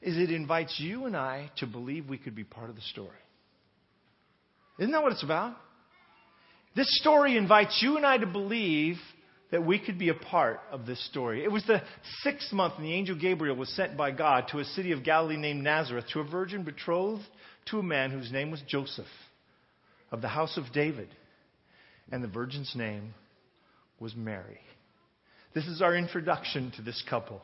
Is 0.00 0.16
it 0.16 0.30
invites 0.30 0.78
you 0.78 1.06
and 1.06 1.16
I 1.16 1.50
to 1.56 1.66
believe 1.66 2.08
we 2.08 2.16
could 2.16 2.36
be 2.36 2.44
part 2.44 2.70
of 2.70 2.76
the 2.76 2.82
story. 2.82 3.08
Isn't 4.78 4.92
that 4.92 5.02
what 5.02 5.10
it's 5.10 5.24
about? 5.24 5.56
This 6.76 6.86
story 7.00 7.36
invites 7.36 7.80
you 7.82 7.96
and 7.96 8.06
I 8.06 8.18
to 8.18 8.26
believe 8.26 8.98
that 9.50 9.66
we 9.66 9.80
could 9.80 9.98
be 9.98 10.10
a 10.10 10.14
part 10.14 10.60
of 10.70 10.86
this 10.86 11.04
story. 11.08 11.42
It 11.42 11.50
was 11.50 11.64
the 11.66 11.82
sixth 12.22 12.52
month, 12.52 12.74
and 12.76 12.84
the 12.84 12.94
angel 12.94 13.16
Gabriel 13.16 13.56
was 13.56 13.68
sent 13.74 13.96
by 13.96 14.12
God 14.12 14.46
to 14.52 14.60
a 14.60 14.64
city 14.64 14.92
of 14.92 15.02
Galilee 15.02 15.36
named 15.36 15.64
Nazareth 15.64 16.04
to 16.12 16.20
a 16.20 16.24
virgin 16.24 16.62
betrothed 16.62 17.26
to 17.70 17.80
a 17.80 17.82
man 17.82 18.12
whose 18.12 18.30
name 18.30 18.52
was 18.52 18.62
Joseph 18.68 19.06
of 20.12 20.22
the 20.22 20.28
house 20.28 20.56
of 20.56 20.72
David. 20.72 21.08
And 22.12 22.22
the 22.22 22.28
virgin's 22.28 22.76
name 22.76 23.12
was 23.98 24.14
Mary. 24.14 24.60
This 25.54 25.66
is 25.66 25.82
our 25.82 25.96
introduction 25.96 26.72
to 26.76 26.82
this 26.82 27.02
couple. 27.08 27.40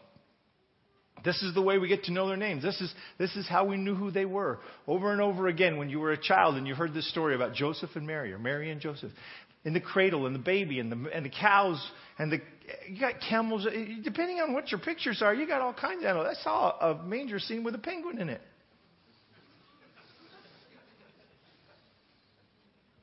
This 1.24 1.42
is 1.42 1.54
the 1.54 1.62
way 1.62 1.78
we 1.78 1.88
get 1.88 2.04
to 2.04 2.12
know 2.12 2.28
their 2.28 2.36
names. 2.36 2.62
This 2.62 2.80
is, 2.80 2.92
this 3.18 3.34
is 3.34 3.48
how 3.48 3.64
we 3.64 3.76
knew 3.76 3.94
who 3.94 4.10
they 4.10 4.24
were. 4.24 4.60
Over 4.86 5.12
and 5.12 5.20
over 5.20 5.48
again, 5.48 5.76
when 5.76 5.90
you 5.90 5.98
were 5.98 6.12
a 6.12 6.20
child 6.20 6.56
and 6.56 6.66
you 6.68 6.74
heard 6.74 6.94
this 6.94 7.08
story 7.10 7.34
about 7.34 7.54
Joseph 7.54 7.90
and 7.94 8.06
Mary, 8.06 8.32
or 8.32 8.38
Mary 8.38 8.70
and 8.70 8.80
Joseph, 8.80 9.10
in 9.64 9.72
the 9.72 9.80
cradle, 9.80 10.26
and 10.26 10.34
the 10.34 10.40
baby, 10.40 10.78
and 10.78 10.92
the, 10.92 11.10
and 11.12 11.24
the 11.24 11.30
cows, 11.30 11.84
and 12.18 12.30
the, 12.30 12.40
you 12.88 13.00
got 13.00 13.14
camels. 13.28 13.66
Uh, 13.66 13.70
depending 14.04 14.38
on 14.38 14.52
what 14.52 14.70
your 14.70 14.78
pictures 14.78 15.20
are, 15.22 15.34
you 15.34 15.48
got 15.48 15.60
all 15.60 15.74
kinds 15.74 16.04
of 16.04 16.08
animals. 16.08 16.36
I 16.38 16.42
saw 16.44 16.92
a 16.92 17.02
manger 17.02 17.40
scene 17.40 17.64
with 17.64 17.74
a 17.74 17.78
penguin 17.78 18.20
in 18.20 18.28
it. 18.28 18.40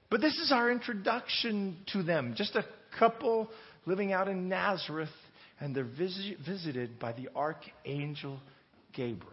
But 0.10 0.22
this 0.22 0.38
is 0.38 0.52
our 0.54 0.72
introduction 0.72 1.78
to 1.92 2.04
them. 2.04 2.36
Just 2.38 2.56
a 2.56 2.64
couple 2.98 3.50
living 3.86 4.14
out 4.14 4.28
in 4.28 4.50
Nazareth, 4.50 5.10
and 5.60 5.76
they're 5.76 5.84
visit, 5.84 6.38
visited 6.46 7.00
by 7.00 7.14
the 7.14 7.30
archangel 7.36 8.40
Gabriel. 8.94 9.30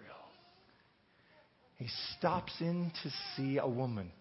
He 1.77 1.89
stops 2.19 2.53
in 2.61 2.93
to 3.03 3.11
see 3.35 3.59
a 3.59 3.67
woman 3.67 4.13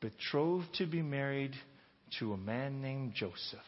betrothed 0.00 0.68
to 0.74 0.86
be 0.86 1.02
married 1.02 1.52
to 2.18 2.32
a 2.32 2.36
man 2.36 2.80
named 2.80 3.14
Joseph. 3.14 3.58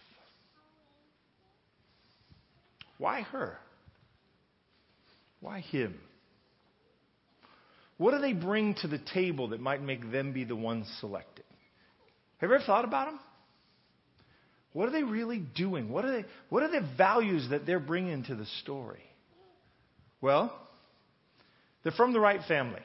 Why 2.99 3.23
her? 3.23 3.59
Why 5.41 5.61
him? 5.61 5.99
What 7.99 8.13
do 8.13 8.19
they 8.21 8.35
bring 8.35 8.75
to 8.83 8.89
the 8.89 9.01
table 9.15 9.49
that 9.49 9.61
might 9.61 9.83
make 9.83 10.11
them 10.13 10.33
be 10.33 10.45
the 10.45 10.57
ones 10.57 10.87
selected? 11.01 11.45
Have 12.39 12.51
you 12.51 12.57
ever 12.57 12.65
thought 12.65 12.85
about 12.85 13.07
them? 13.07 13.21
What 14.77 14.91
are 14.91 14.93
they 14.93 15.05
really 15.05 15.39
doing? 15.39 15.89
What 15.89 16.05
are, 16.05 16.13
they, 16.13 16.29
what 16.51 16.63
are 16.63 16.71
the 16.71 16.87
values 16.99 17.47
that 17.49 17.65
they're 17.65 17.81
bringing 17.81 18.25
to 18.25 18.35
the 18.35 18.45
story? 18.61 19.01
Well, 20.21 20.55
they're 21.83 21.93
from 21.93 22.13
the 22.13 22.21
right 22.21 22.43
family. 22.47 22.83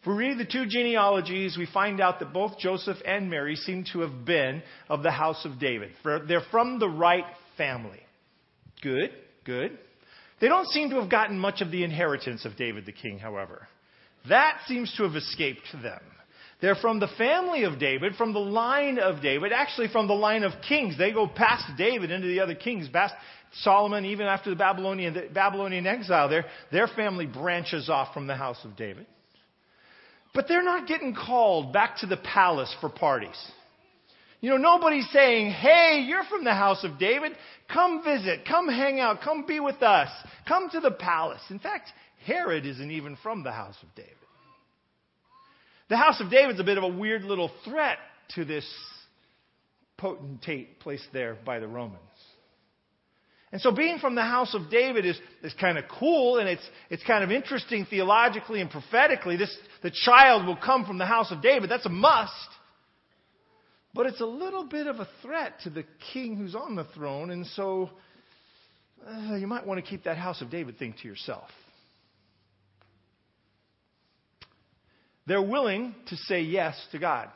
If 0.00 0.08
we 0.08 0.14
read 0.14 0.38
the 0.38 0.44
two 0.44 0.66
genealogies, 0.66 1.56
we 1.56 1.68
find 1.72 2.00
out 2.00 2.18
that 2.18 2.32
both 2.32 2.58
Joseph 2.58 2.96
and 3.06 3.30
Mary 3.30 3.54
seem 3.54 3.84
to 3.92 4.00
have 4.00 4.24
been 4.24 4.64
of 4.88 5.04
the 5.04 5.12
house 5.12 5.44
of 5.44 5.60
David. 5.60 5.92
They're 6.02 6.42
from 6.50 6.80
the 6.80 6.88
right 6.88 7.26
family. 7.56 8.00
Good, 8.82 9.12
good. 9.44 9.78
They 10.40 10.48
don't 10.48 10.66
seem 10.70 10.90
to 10.90 10.96
have 11.00 11.08
gotten 11.08 11.38
much 11.38 11.60
of 11.60 11.70
the 11.70 11.84
inheritance 11.84 12.44
of 12.44 12.56
David 12.56 12.84
the 12.84 12.90
king, 12.90 13.20
however. 13.20 13.68
That 14.28 14.58
seems 14.66 14.92
to 14.96 15.04
have 15.04 15.14
escaped 15.14 15.68
them. 15.72 16.00
They're 16.62 16.76
from 16.76 17.00
the 17.00 17.08
family 17.18 17.64
of 17.64 17.80
David, 17.80 18.14
from 18.14 18.32
the 18.32 18.38
line 18.38 19.00
of 19.00 19.20
David, 19.20 19.52
actually 19.52 19.88
from 19.88 20.06
the 20.06 20.14
line 20.14 20.44
of 20.44 20.52
kings. 20.66 20.96
They 20.96 21.12
go 21.12 21.26
past 21.26 21.64
David 21.76 22.12
into 22.12 22.28
the 22.28 22.38
other 22.38 22.54
kings, 22.54 22.88
past 22.88 23.14
Solomon, 23.62 24.04
even 24.04 24.26
after 24.26 24.48
the 24.48 24.56
Babylonian, 24.56 25.12
the 25.12 25.28
Babylonian 25.34 25.88
exile 25.88 26.28
there. 26.28 26.44
Their 26.70 26.86
family 26.86 27.26
branches 27.26 27.90
off 27.90 28.14
from 28.14 28.28
the 28.28 28.36
house 28.36 28.64
of 28.64 28.76
David. 28.76 29.06
But 30.34 30.46
they're 30.46 30.62
not 30.62 30.86
getting 30.86 31.16
called 31.16 31.72
back 31.72 31.98
to 31.98 32.06
the 32.06 32.16
palace 32.16 32.74
for 32.80 32.88
parties. 32.88 33.36
You 34.40 34.50
know, 34.50 34.56
nobody's 34.56 35.10
saying, 35.10 35.50
hey, 35.50 36.04
you're 36.06 36.24
from 36.24 36.44
the 36.44 36.54
house 36.54 36.84
of 36.84 36.96
David. 36.96 37.32
Come 37.72 38.04
visit. 38.04 38.46
Come 38.46 38.68
hang 38.68 39.00
out. 39.00 39.20
Come 39.20 39.46
be 39.46 39.58
with 39.58 39.82
us. 39.82 40.10
Come 40.46 40.70
to 40.70 40.80
the 40.80 40.92
palace. 40.92 41.42
In 41.50 41.58
fact, 41.58 41.88
Herod 42.24 42.66
isn't 42.66 42.90
even 42.90 43.16
from 43.20 43.42
the 43.42 43.52
house 43.52 43.76
of 43.82 43.88
David. 43.96 44.14
The 45.88 45.96
house 45.96 46.20
of 46.20 46.30
David's 46.30 46.60
a 46.60 46.64
bit 46.64 46.78
of 46.78 46.84
a 46.84 46.88
weird 46.88 47.22
little 47.22 47.50
threat 47.64 47.98
to 48.34 48.44
this 48.44 48.66
potentate 49.96 50.80
placed 50.80 51.06
there 51.12 51.36
by 51.44 51.58
the 51.58 51.68
Romans. 51.68 51.98
And 53.52 53.60
so 53.60 53.70
being 53.70 53.98
from 53.98 54.14
the 54.14 54.22
house 54.22 54.54
of 54.54 54.70
David 54.70 55.04
is, 55.04 55.18
is 55.42 55.52
kind 55.60 55.76
of 55.76 55.84
cool 56.00 56.38
and 56.38 56.48
it's, 56.48 56.66
it's 56.88 57.04
kind 57.04 57.22
of 57.22 57.30
interesting 57.30 57.84
theologically 57.84 58.62
and 58.62 58.70
prophetically. 58.70 59.36
This, 59.36 59.54
the 59.82 59.90
child 59.90 60.46
will 60.46 60.56
come 60.56 60.86
from 60.86 60.96
the 60.96 61.04
house 61.04 61.30
of 61.30 61.42
David. 61.42 61.68
That's 61.68 61.84
a 61.84 61.90
must. 61.90 62.32
But 63.92 64.06
it's 64.06 64.22
a 64.22 64.26
little 64.26 64.64
bit 64.64 64.86
of 64.86 65.00
a 65.00 65.08
threat 65.20 65.60
to 65.64 65.70
the 65.70 65.84
king 66.14 66.36
who's 66.36 66.54
on 66.54 66.76
the 66.76 66.84
throne. 66.94 67.30
And 67.30 67.46
so 67.48 67.90
uh, 69.06 69.36
you 69.36 69.46
might 69.46 69.66
want 69.66 69.84
to 69.84 69.88
keep 69.88 70.04
that 70.04 70.16
house 70.16 70.40
of 70.40 70.48
David 70.48 70.78
thing 70.78 70.94
to 71.02 71.08
yourself. 71.08 71.50
They're 75.26 75.42
willing 75.42 75.94
to 76.08 76.16
say 76.16 76.42
yes 76.42 76.74
to 76.92 76.98
God. 76.98 77.28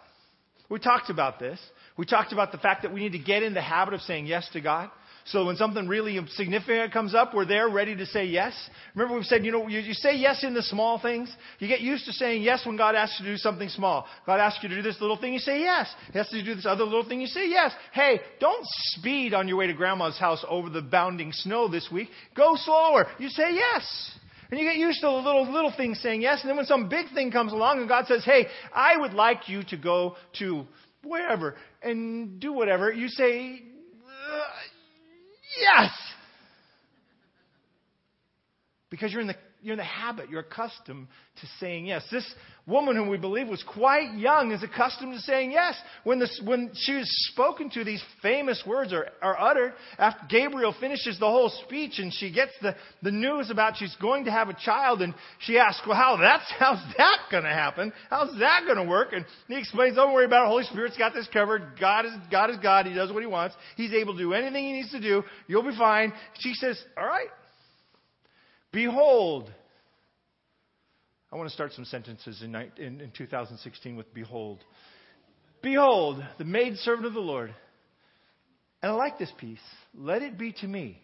We 0.69 0.79
talked 0.79 1.11
about 1.11 1.39
this. 1.39 1.61
We 1.97 2.07
talked 2.07 2.33
about 2.33 2.53
the 2.53 2.59
fact 2.59 2.83
that 2.83 2.93
we 2.93 3.01
need 3.01 3.13
to 3.13 3.19
get 3.19 3.43
in 3.43 3.55
the 3.55 3.63
habit 3.63 3.95
of 3.95 4.01
saying 4.03 4.27
yes 4.27 4.49
to 4.53 4.61
God. 4.61 4.91
So 5.27 5.47
when 5.47 5.57
something 5.57 5.89
really 5.89 6.21
significant 6.31 6.93
comes 6.93 7.13
up, 7.13 7.35
we're 7.35 7.47
there 7.47 7.69
ready 7.69 7.97
to 7.97 8.07
say 8.07 8.27
yes. 8.27 8.55
Remember 8.95 9.17
we've 9.17 9.25
said, 9.25 9.45
you 9.45 9.51
know, 9.51 9.67
you, 9.67 9.81
you, 9.81 9.93
say 9.93 10.17
yes 10.17 10.45
in 10.45 10.55
the 10.55 10.63
small 10.63 11.01
things. 11.01 11.35
You 11.59 11.67
get 11.67 11.81
used 11.81 12.05
to 12.05 12.13
saying 12.13 12.43
yes 12.43 12.65
when 12.65 12.77
God 12.77 12.95
asks 12.95 13.19
you 13.19 13.27
to 13.27 13.33
do 13.33 13.37
something 13.37 13.69
small. 13.69 14.07
God 14.25 14.39
asks 14.39 14.63
you 14.63 14.69
to 14.69 14.77
do 14.77 14.83
this 14.83 15.01
little 15.01 15.17
thing, 15.17 15.33
you 15.33 15.41
say 15.41 15.61
yes. 15.61 15.93
He 16.13 16.19
asks 16.19 16.33
you 16.33 16.43
to 16.43 16.45
do 16.45 16.55
this 16.55 16.67
other 16.67 16.85
little 16.85 17.09
thing, 17.09 17.21
you 17.21 17.27
say 17.27 17.49
yes. 17.49 17.73
Hey, 17.93 18.21
don't 18.39 18.65
speed 18.95 19.35
on 19.35 19.49
your 19.49 19.57
way 19.57 19.67
to 19.67 19.75
grandma's 19.75 20.17
house 20.17 20.45
over 20.49 20.71
the 20.71 20.83
bounding 20.83 21.33
snow 21.33 21.67
this 21.67 21.89
week. 21.91 22.09
Go 22.37 22.55
slower. 22.57 23.07
You 23.19 23.29
say 23.29 23.53
yes. 23.53 24.13
And 24.51 24.61
you 24.61 24.67
get 24.67 24.77
used 24.77 25.01
to 25.01 25.07
the 25.07 25.13
little, 25.13 25.51
little 25.53 25.73
things 25.77 26.01
saying 26.01 26.23
yes. 26.23 26.41
And 26.43 26.49
then 26.49 26.57
when 26.57 26.67
some 26.67 26.89
big 26.89 27.07
thing 27.15 27.33
comes 27.33 27.53
along 27.53 27.79
and 27.79 27.89
God 27.89 28.07
says, 28.07 28.25
hey, 28.25 28.47
I 28.73 28.97
would 28.97 29.13
like 29.13 29.49
you 29.49 29.63
to 29.65 29.77
go 29.77 30.17
to 30.39 30.67
wherever 31.03 31.57
and 31.83 32.39
do 32.39 32.53
whatever, 32.53 32.93
you 32.93 33.09
say, 33.09 33.63
uh, 34.07 34.41
yes! 35.61 35.91
Because 38.89 39.13
you're 39.13 39.21
in 39.21 39.27
the 39.27 39.37
you're 39.67 39.73
in 39.73 39.79
the 39.79 39.85
habit, 39.85 40.31
you're 40.31 40.41
accustomed 40.41 41.09
to 41.41 41.47
saying 41.59 41.87
yes. 41.87 42.05
This 42.09 42.25
woman, 42.69 42.95
whom 42.95 43.09
we 43.09 43.17
believe 43.17 43.49
was 43.49 43.65
quite 43.65 44.15
young, 44.17 44.53
is 44.53 44.63
accustomed 44.63 45.13
to 45.15 45.19
saying 45.19 45.51
yes. 45.51 45.75
When, 46.05 46.21
this, 46.21 46.41
when 46.45 46.71
she 46.73 46.95
was 46.95 47.29
spoken 47.33 47.69
to, 47.71 47.83
these 47.83 48.03
famous 48.23 48.63
words 48.65 48.93
are, 48.93 49.09
are 49.21 49.37
uttered 49.37 49.73
after 49.99 50.25
Gabriel 50.29 50.73
finishes 50.79 51.19
the 51.19 51.27
whole 51.27 51.51
speech 51.65 51.99
and 51.99 52.15
she 52.15 52.31
gets 52.31 52.53
the, 52.63 52.77
the 53.03 53.11
news 53.11 53.51
about 53.51 53.77
she's 53.77 53.95
going 54.01 54.27
to 54.27 54.31
have 54.31 54.49
a 54.49 54.55
child 54.55 55.03
and 55.03 55.15
she 55.41 55.59
asks, 55.59 55.85
well, 55.85 55.97
how 55.97 56.17
that's, 56.17 56.45
how's 56.61 56.95
that 56.97 57.19
going 57.33 57.43
to 57.45 57.51
happen? 57.51 57.93
How's 58.09 58.39
that 58.39 58.63
going 58.67 58.79
to 58.79 58.89
work? 58.89 59.09
And 59.15 59.27
he 59.49 59.59
explains, 59.59 59.97
don't 59.97 60.15
worry 60.15 60.27
about 60.27 60.45
it. 60.45 60.49
Holy 60.49 60.65
Spirit's 60.65 60.97
got 60.97 61.13
this 61.13 61.29
covered. 61.33 61.73
God 61.81 62.07
is, 62.07 62.13
God 62.31 62.51
is 62.51 62.57
God. 62.59 62.87
He 62.87 62.95
does 62.95 63.13
what 63.13 63.21
he 63.21 63.27
wants. 63.27 63.57
He's 63.77 63.93
able 63.93 64.13
to 64.13 64.21
do 64.21 64.33
anything 64.33 64.65
he 64.65 64.73
needs 64.75 64.93
to 64.93 65.01
do. 65.01 65.25
You'll 65.49 65.65
be 65.69 65.77
fine. 65.77 66.13
She 66.39 66.55
says, 66.55 66.81
all 66.97 67.05
right. 67.05 67.31
Behold. 68.77 69.51
I 71.33 71.37
want 71.37 71.49
to 71.49 71.55
start 71.55 71.73
some 71.73 71.87
sentences 71.87 72.43
in, 72.43 72.55
in, 72.55 73.01
in 73.01 73.11
2016 73.17 73.97
with 73.97 74.13
behold. 74.13 74.63
Behold, 75.63 76.23
the 76.37 76.45
maidservant 76.45 77.07
of 77.07 77.15
the 77.15 77.21
Lord. 77.21 77.55
And 78.83 78.93
I 78.93 78.95
like 78.95 79.19
this 79.19 79.33
piece. 79.39 79.59
Let 79.95 80.21
it 80.21 80.39
be 80.39 80.53
to 80.61 80.67
me 80.67 81.01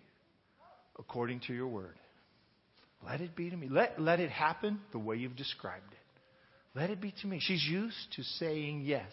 according 0.99 1.41
to 1.47 1.55
your 1.55 1.67
word. 1.67 1.95
Let 3.07 3.23
it 3.23 3.35
be 3.35 3.49
to 3.49 3.57
me. 3.57 3.69
Let, 3.71 3.99
let 3.99 4.21
it 4.21 4.31
happen 4.31 4.79
the 4.93 4.99
way 4.99 5.17
you've 5.17 5.35
described 5.37 5.91
it. 5.93 6.79
Let 6.79 6.91
it 6.91 7.01
be 7.01 7.15
to 7.23 7.27
me. 7.27 7.41
She's 7.41 7.65
used 7.65 7.97
to 8.17 8.23
saying 8.23 8.83
yes. 8.83 9.11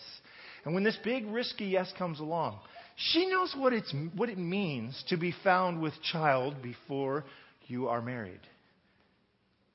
And 0.65 0.73
when 0.73 0.83
this 0.83 0.97
big, 1.01 1.25
risky 1.27 1.67
yes 1.67 1.89
comes 1.97 2.19
along, 2.19 2.59
she 2.97 3.25
knows 3.25 3.55
what, 3.57 3.71
it's, 3.71 3.95
what 4.17 4.27
it 4.27 4.37
means 4.37 5.01
to 5.07 5.15
be 5.15 5.33
found 5.45 5.81
with 5.81 5.93
child 6.11 6.61
before 6.61 7.23
you 7.69 7.87
are 7.87 8.01
married. 8.01 8.39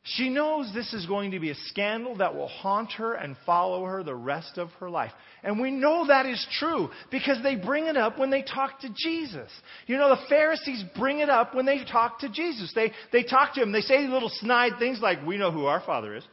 She 0.07 0.29
knows 0.29 0.71
this 0.75 0.93
is 0.93 1.07
going 1.07 1.31
to 1.31 1.41
be 1.41 1.51
a 1.51 1.55
scandal 1.69 2.17
that 2.17 2.35
will 2.35 2.49
haunt 2.49 2.93
her 2.93 3.15
and 3.15 3.37
follow 3.47 3.87
her 3.87 4.03
the 4.03 4.15
rest 4.15 4.59
of 4.59 4.69
her 4.73 4.91
life. 4.91 5.13
And 5.43 5.59
we 5.59 5.71
know 5.71 6.07
that 6.09 6.27
is 6.27 6.47
true 6.59 6.91
because 7.11 7.43
they 7.43 7.57
bring 7.57 7.87
it 7.87 7.97
up 7.97 8.19
when 8.19 8.29
they 8.29 8.43
talk 8.43 8.81
to 8.81 8.91
Jesus. 8.95 9.51
You 9.87 9.97
know, 9.97 10.11
the 10.11 10.29
Pharisees 10.29 10.85
bring 10.99 11.21
it 11.21 11.31
up 11.31 11.55
when 11.55 11.65
they 11.65 11.85
talk 11.91 12.19
to 12.19 12.29
Jesus. 12.29 12.71
They, 12.75 12.93
they 13.13 13.23
talk 13.23 13.55
to 13.55 13.63
him. 13.63 13.73
They 13.73 13.81
say 13.81 14.07
little 14.07 14.31
snide 14.31 14.73
things 14.79 15.01
like, 15.01 15.25
We 15.27 15.39
know 15.39 15.51
who 15.51 15.65
our 15.65 15.81
Father 15.81 16.17
is. 16.17 16.25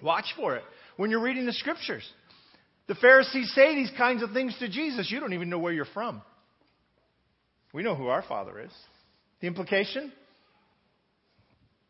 Watch 0.00 0.26
for 0.36 0.54
it 0.54 0.62
when 0.98 1.10
you're 1.10 1.22
reading 1.22 1.46
the 1.46 1.52
scriptures. 1.52 2.08
The 2.86 2.94
Pharisees 2.94 3.52
say 3.56 3.74
these 3.74 3.90
kinds 3.98 4.22
of 4.22 4.30
things 4.30 4.56
to 4.60 4.68
Jesus. 4.68 5.10
You 5.10 5.18
don't 5.18 5.32
even 5.32 5.50
know 5.50 5.58
where 5.58 5.72
you're 5.72 5.84
from. 5.84 6.22
We 7.72 7.82
know 7.82 7.94
who 7.94 8.08
our 8.08 8.22
Father 8.22 8.60
is. 8.60 8.72
The 9.40 9.46
implication? 9.46 10.12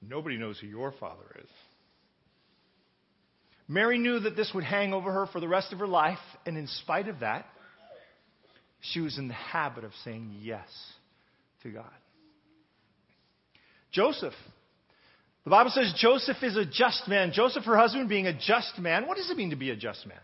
Nobody 0.02 0.36
knows 0.36 0.58
who 0.58 0.66
your 0.66 0.92
Father 0.92 1.36
is. 1.42 1.48
Mary 3.68 3.98
knew 3.98 4.18
that 4.20 4.36
this 4.36 4.50
would 4.54 4.64
hang 4.64 4.92
over 4.92 5.12
her 5.12 5.26
for 5.26 5.40
the 5.40 5.48
rest 5.48 5.72
of 5.72 5.78
her 5.78 5.86
life, 5.86 6.18
and 6.44 6.56
in 6.58 6.66
spite 6.66 7.08
of 7.08 7.20
that, 7.20 7.46
she 8.80 9.00
was 9.00 9.18
in 9.18 9.28
the 9.28 9.34
habit 9.34 9.84
of 9.84 9.92
saying 10.04 10.38
yes 10.40 10.68
to 11.62 11.70
God. 11.70 11.84
Joseph. 13.92 14.34
The 15.44 15.50
Bible 15.50 15.70
says 15.70 15.94
Joseph 15.96 16.36
is 16.42 16.56
a 16.56 16.64
just 16.64 17.08
man. 17.08 17.32
Joseph, 17.32 17.64
her 17.64 17.76
husband, 17.76 18.08
being 18.08 18.26
a 18.26 18.32
just 18.32 18.78
man. 18.78 19.06
What 19.06 19.16
does 19.16 19.30
it 19.30 19.36
mean 19.36 19.50
to 19.50 19.56
be 19.56 19.70
a 19.70 19.76
just 19.76 20.06
man? 20.06 20.18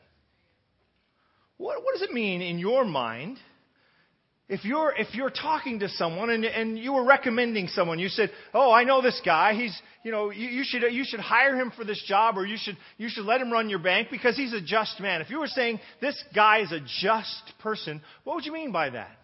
What, 1.57 1.83
what 1.83 1.95
does 1.95 2.03
it 2.03 2.13
mean 2.13 2.43
in 2.43 2.59
your 2.59 2.85
mind 2.85 3.39
if 4.49 4.65
you're, 4.65 4.95
if 4.97 5.13
you're 5.13 5.31
talking 5.31 5.81
to 5.81 5.89
someone 5.89 6.31
and, 6.31 6.45
and 6.45 6.79
you 6.79 6.93
were 6.93 7.05
recommending 7.05 7.67
someone, 7.67 7.99
you 7.99 8.09
said, 8.09 8.31
Oh, 8.55 8.71
I 8.71 8.85
know 8.85 9.03
this 9.03 9.21
guy. 9.25 9.55
He's, 9.55 9.77
you 10.05 10.13
know, 10.13 10.31
you, 10.31 10.49
you, 10.49 10.65
should, 10.65 10.83
you 10.93 11.05
should 11.05 11.19
hire 11.19 11.57
him 11.57 11.73
for 11.77 11.85
this 11.85 12.03
job 12.07 12.39
or 12.39 12.47
you 12.47 12.57
should, 12.57 12.77
you 12.97 13.09
should 13.09 13.25
let 13.25 13.41
him 13.41 13.51
run 13.51 13.69
your 13.69 13.81
bank 13.81 14.09
because 14.09 14.37
he's 14.37 14.53
a 14.53 14.61
just 14.61 15.01
man. 15.01 15.21
If 15.21 15.31
you 15.31 15.41
were 15.41 15.49
saying 15.49 15.81
this 16.01 16.23
guy 16.33 16.61
is 16.61 16.71
a 16.71 16.79
just 17.01 17.55
person, 17.59 18.01
what 18.23 18.37
would 18.37 18.47
you 18.47 18.53
mean 18.53 18.71
by 18.71 18.91
that? 18.91 19.19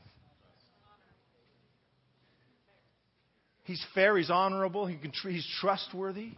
He's 3.63 3.85
fair, 3.95 4.17
he's 4.17 4.31
honorable, 4.31 4.87
he 4.87 4.97
can, 4.97 5.13
he's 5.13 5.47
trustworthy. 5.61 6.31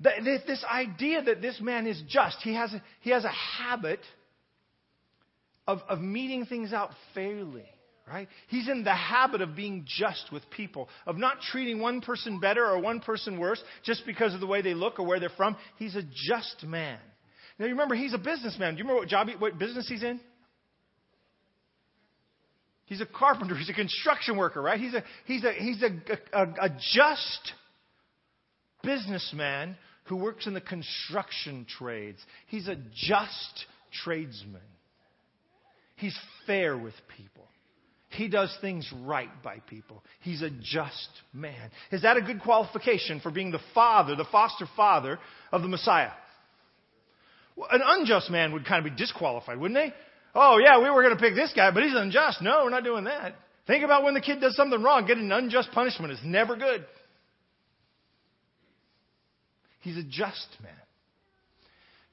This 0.00 0.64
idea 0.68 1.22
that 1.22 1.40
this 1.40 1.60
man 1.60 1.86
is 1.86 2.02
just, 2.08 2.38
he 2.42 2.54
has 2.54 2.74
a, 2.74 2.82
he 3.02 3.10
has 3.10 3.24
a 3.24 3.30
habit 3.30 4.00
of, 5.66 5.80
of 5.88 6.00
meting 6.00 6.46
things 6.46 6.72
out 6.72 6.90
fairly, 7.14 7.64
right? 8.06 8.28
He's 8.48 8.68
in 8.68 8.84
the 8.84 8.94
habit 8.94 9.40
of 9.40 9.56
being 9.56 9.86
just 9.86 10.30
with 10.32 10.42
people, 10.50 10.88
of 11.06 11.16
not 11.16 11.40
treating 11.52 11.80
one 11.80 12.00
person 12.00 12.40
better 12.40 12.64
or 12.64 12.78
one 12.80 13.00
person 13.00 13.38
worse 13.38 13.62
just 13.84 14.04
because 14.06 14.34
of 14.34 14.40
the 14.40 14.46
way 14.46 14.62
they 14.62 14.74
look 14.74 14.98
or 14.98 15.06
where 15.06 15.20
they're 15.20 15.30
from. 15.36 15.56
He's 15.78 15.96
a 15.96 16.02
just 16.02 16.64
man. 16.64 16.98
Now, 17.58 17.66
you 17.66 17.72
remember, 17.72 17.94
he's 17.94 18.14
a 18.14 18.18
businessman. 18.18 18.74
Do 18.74 18.78
you 18.78 18.84
remember 18.84 19.00
what 19.00 19.08
job, 19.08 19.28
he, 19.28 19.36
what 19.36 19.58
business 19.58 19.88
he's 19.88 20.02
in? 20.02 20.20
He's 22.86 23.00
a 23.00 23.06
carpenter. 23.06 23.56
He's 23.56 23.70
a 23.70 23.74
construction 23.74 24.36
worker, 24.36 24.60
right? 24.60 24.78
He's 24.78 24.94
a, 24.94 25.02
he's 25.24 25.44
a, 25.44 25.52
he's 25.52 25.82
a, 25.82 26.38
a, 26.38 26.66
a 26.66 26.68
just 26.92 27.52
businessman 28.82 29.76
who 30.04 30.16
works 30.16 30.46
in 30.46 30.52
the 30.52 30.60
construction 30.60 31.66
trades. 31.78 32.18
He's 32.48 32.68
a 32.68 32.76
just 32.94 33.66
tradesman. 34.04 34.60
He's 36.04 36.18
fair 36.46 36.76
with 36.76 36.92
people. 37.16 37.46
He 38.10 38.28
does 38.28 38.54
things 38.60 38.86
right 39.04 39.30
by 39.42 39.60
people. 39.70 40.04
He's 40.20 40.42
a 40.42 40.50
just 40.50 41.08
man. 41.32 41.70
Is 41.90 42.02
that 42.02 42.18
a 42.18 42.20
good 42.20 42.42
qualification 42.42 43.20
for 43.20 43.30
being 43.30 43.50
the 43.50 43.60
father, 43.72 44.14
the 44.14 44.26
foster 44.30 44.66
father 44.76 45.18
of 45.50 45.62
the 45.62 45.68
Messiah? 45.68 46.10
An 47.70 47.80
unjust 47.82 48.28
man 48.28 48.52
would 48.52 48.66
kind 48.66 48.84
of 48.84 48.92
be 48.92 49.02
disqualified, 49.02 49.58
wouldn't 49.58 49.80
they? 49.80 49.94
Oh, 50.34 50.58
yeah, 50.62 50.78
we 50.82 50.90
were 50.90 51.02
going 51.02 51.16
to 51.16 51.22
pick 51.22 51.34
this 51.34 51.54
guy, 51.56 51.70
but 51.70 51.82
he's 51.82 51.94
unjust. 51.94 52.42
No, 52.42 52.64
we're 52.64 52.68
not 52.68 52.84
doing 52.84 53.04
that. 53.04 53.34
Think 53.66 53.82
about 53.82 54.04
when 54.04 54.12
the 54.12 54.20
kid 54.20 54.42
does 54.42 54.54
something 54.56 54.82
wrong. 54.82 55.06
Getting 55.06 55.24
an 55.24 55.32
unjust 55.32 55.70
punishment 55.72 56.12
is 56.12 56.18
never 56.22 56.54
good. 56.54 56.84
He's 59.80 59.96
a 59.96 60.02
just 60.02 60.48
man. 60.62 60.72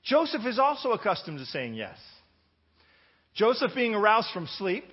Joseph 0.05 0.45
is 0.45 0.59
also 0.59 0.91
accustomed 0.91 1.39
to 1.39 1.45
saying 1.45 1.73
yes. 1.73 1.97
Joseph 3.35 3.71
being 3.73 3.95
aroused 3.95 4.29
from 4.33 4.47
sleep. 4.57 4.83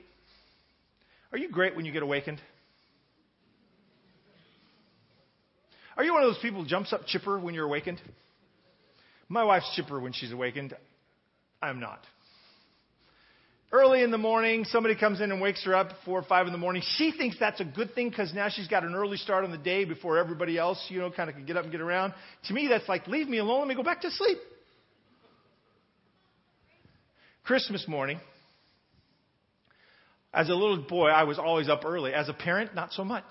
Are 1.33 1.38
you 1.38 1.51
great 1.51 1.77
when 1.77 1.85
you 1.85 1.92
get 1.92 2.03
awakened? 2.03 2.40
Are 5.96 6.05
you 6.05 6.12
one 6.12 6.22
of 6.22 6.29
those 6.29 6.40
people 6.40 6.62
who 6.62 6.68
jumps 6.68 6.92
up 6.92 7.07
chipper 7.07 7.38
when 7.38 7.55
you're 7.55 7.66
awakened? 7.66 8.01
My 9.29 9.44
wife's 9.44 9.70
chipper 9.74 9.98
when 9.98 10.12
she's 10.12 10.33
awakened. 10.33 10.74
I'm 11.61 11.81
not. 11.81 12.01
Early 13.70 14.03
in 14.03 14.11
the 14.11 14.18
morning, 14.18 14.64
somebody 14.64 14.94
comes 14.94 15.20
in 15.20 15.31
and 15.31 15.42
wakes 15.42 15.62
her 15.64 15.74
up 15.74 15.90
four 16.07 16.18
or 16.18 16.22
five 16.22 16.46
in 16.46 16.53
the 16.53 16.59
morning. 16.59 16.83
She 16.96 17.12
thinks 17.12 17.37
that's 17.38 17.61
a 17.61 17.64
good 17.64 17.94
thing 17.94 18.09
because 18.09 18.33
now 18.33 18.48
she's 18.48 18.68
got 18.68 18.85
an 18.85 18.94
early 18.94 19.18
start 19.18 19.44
on 19.44 19.51
the 19.51 19.59
day 19.59 19.85
before 19.85 20.16
everybody 20.16 20.57
else, 20.57 20.83
you 20.88 21.01
know, 21.01 21.11
kind 21.11 21.29
of 21.29 21.37
can 21.37 21.44
get 21.44 21.59
up 21.59 21.64
and 21.64 21.72
get 21.72 21.83
around. 21.83 22.14
To 22.44 22.55
me, 22.55 22.68
that's 22.68 22.88
like, 22.88 23.07
leave 23.09 23.29
me 23.29 23.38
alone. 23.38 23.59
Let 23.59 23.68
me 23.68 23.74
go 23.74 23.83
back 23.83 24.01
to 24.03 24.11
sleep. 24.11 24.38
Christmas 27.48 27.88
morning. 27.88 28.20
As 30.34 30.50
a 30.50 30.54
little 30.54 30.82
boy, 30.87 31.08
I 31.08 31.22
was 31.22 31.38
always 31.38 31.70
up 31.70 31.82
early. 31.87 32.12
As 32.12 32.28
a 32.28 32.34
parent, 32.34 32.74
not 32.74 32.92
so 32.92 33.04
much. 33.04 33.24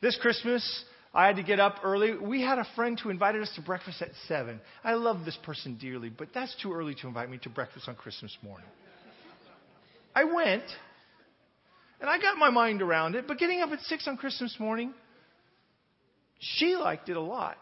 This 0.00 0.16
Christmas, 0.22 0.84
I 1.12 1.26
had 1.26 1.36
to 1.36 1.42
get 1.42 1.60
up 1.60 1.80
early. 1.84 2.16
We 2.16 2.40
had 2.40 2.58
a 2.58 2.66
friend 2.74 2.98
who 2.98 3.10
invited 3.10 3.42
us 3.42 3.52
to 3.56 3.60
breakfast 3.60 4.00
at 4.00 4.08
7. 4.26 4.58
I 4.82 4.94
love 4.94 5.26
this 5.26 5.36
person 5.44 5.76
dearly, 5.78 6.08
but 6.08 6.28
that's 6.32 6.56
too 6.62 6.72
early 6.72 6.94
to 7.02 7.08
invite 7.08 7.28
me 7.28 7.36
to 7.42 7.50
breakfast 7.50 7.90
on 7.90 7.94
Christmas 7.94 8.34
morning. 8.42 8.68
I 10.14 10.24
went, 10.24 10.64
and 12.00 12.08
I 12.08 12.18
got 12.18 12.38
my 12.38 12.48
mind 12.48 12.80
around 12.80 13.16
it, 13.16 13.28
but 13.28 13.36
getting 13.36 13.60
up 13.60 13.68
at 13.68 13.80
6 13.80 14.08
on 14.08 14.16
Christmas 14.16 14.56
morning, 14.58 14.94
She 16.38 16.74
liked 16.74 17.10
it 17.10 17.18
a 17.18 17.20
lot. 17.20 17.58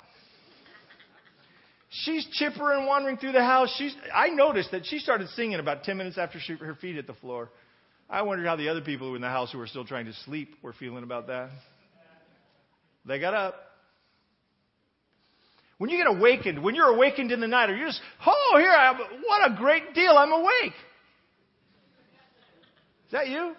She's 2.03 2.27
chipper 2.33 2.73
and 2.73 2.87
wandering 2.87 3.19
through 3.19 3.33
the 3.33 3.45
house. 3.45 3.73
She's, 3.79 3.95
I 4.13 4.29
noticed 4.29 4.73
that 4.73 4.85
she 4.85 4.99
started 4.99 5.29
singing 5.31 5.61
about 5.61 5.85
10 5.85 5.97
minutes 5.97 6.19
after 6.19 6.41
she, 6.41 6.55
her 6.55 6.75
feet 6.75 6.97
hit 6.97 7.07
the 7.07 7.15
floor. 7.15 7.51
I 8.11 8.23
wondered 8.23 8.47
how 8.47 8.57
the 8.57 8.69
other 8.69 8.81
people 8.81 9.15
in 9.15 9.23
the 9.23 9.29
house 9.29 9.53
who 9.53 9.59
were 9.59 9.67
still 9.69 9.85
trying 9.85 10.07
to 10.07 10.13
sleep 10.25 10.57
were 10.61 10.73
feeling 10.73 11.05
about 11.05 11.29
that. 11.29 11.51
They 13.07 13.21
got 13.21 13.35
up. 13.35 13.55
When 15.79 15.89
you 15.91 15.97
get 15.97 16.07
awakened, 16.09 16.63
when 16.63 16.75
you're 16.75 16.89
awakened 16.89 17.31
in 17.31 17.41
the 17.41 17.49
night, 17.49 17.71
or 17.71 17.77
you're 17.77 17.89
just, 17.89 18.01
oh, 18.27 18.57
here 18.59 18.71
I 18.71 18.91
am, 18.91 18.97
what 19.27 19.53
a 19.53 19.57
great 19.57 19.95
deal, 19.95 20.13
I'm 20.17 20.33
awake. 20.33 20.73
Is 23.07 23.13
that 23.13 23.29
you? 23.29 23.55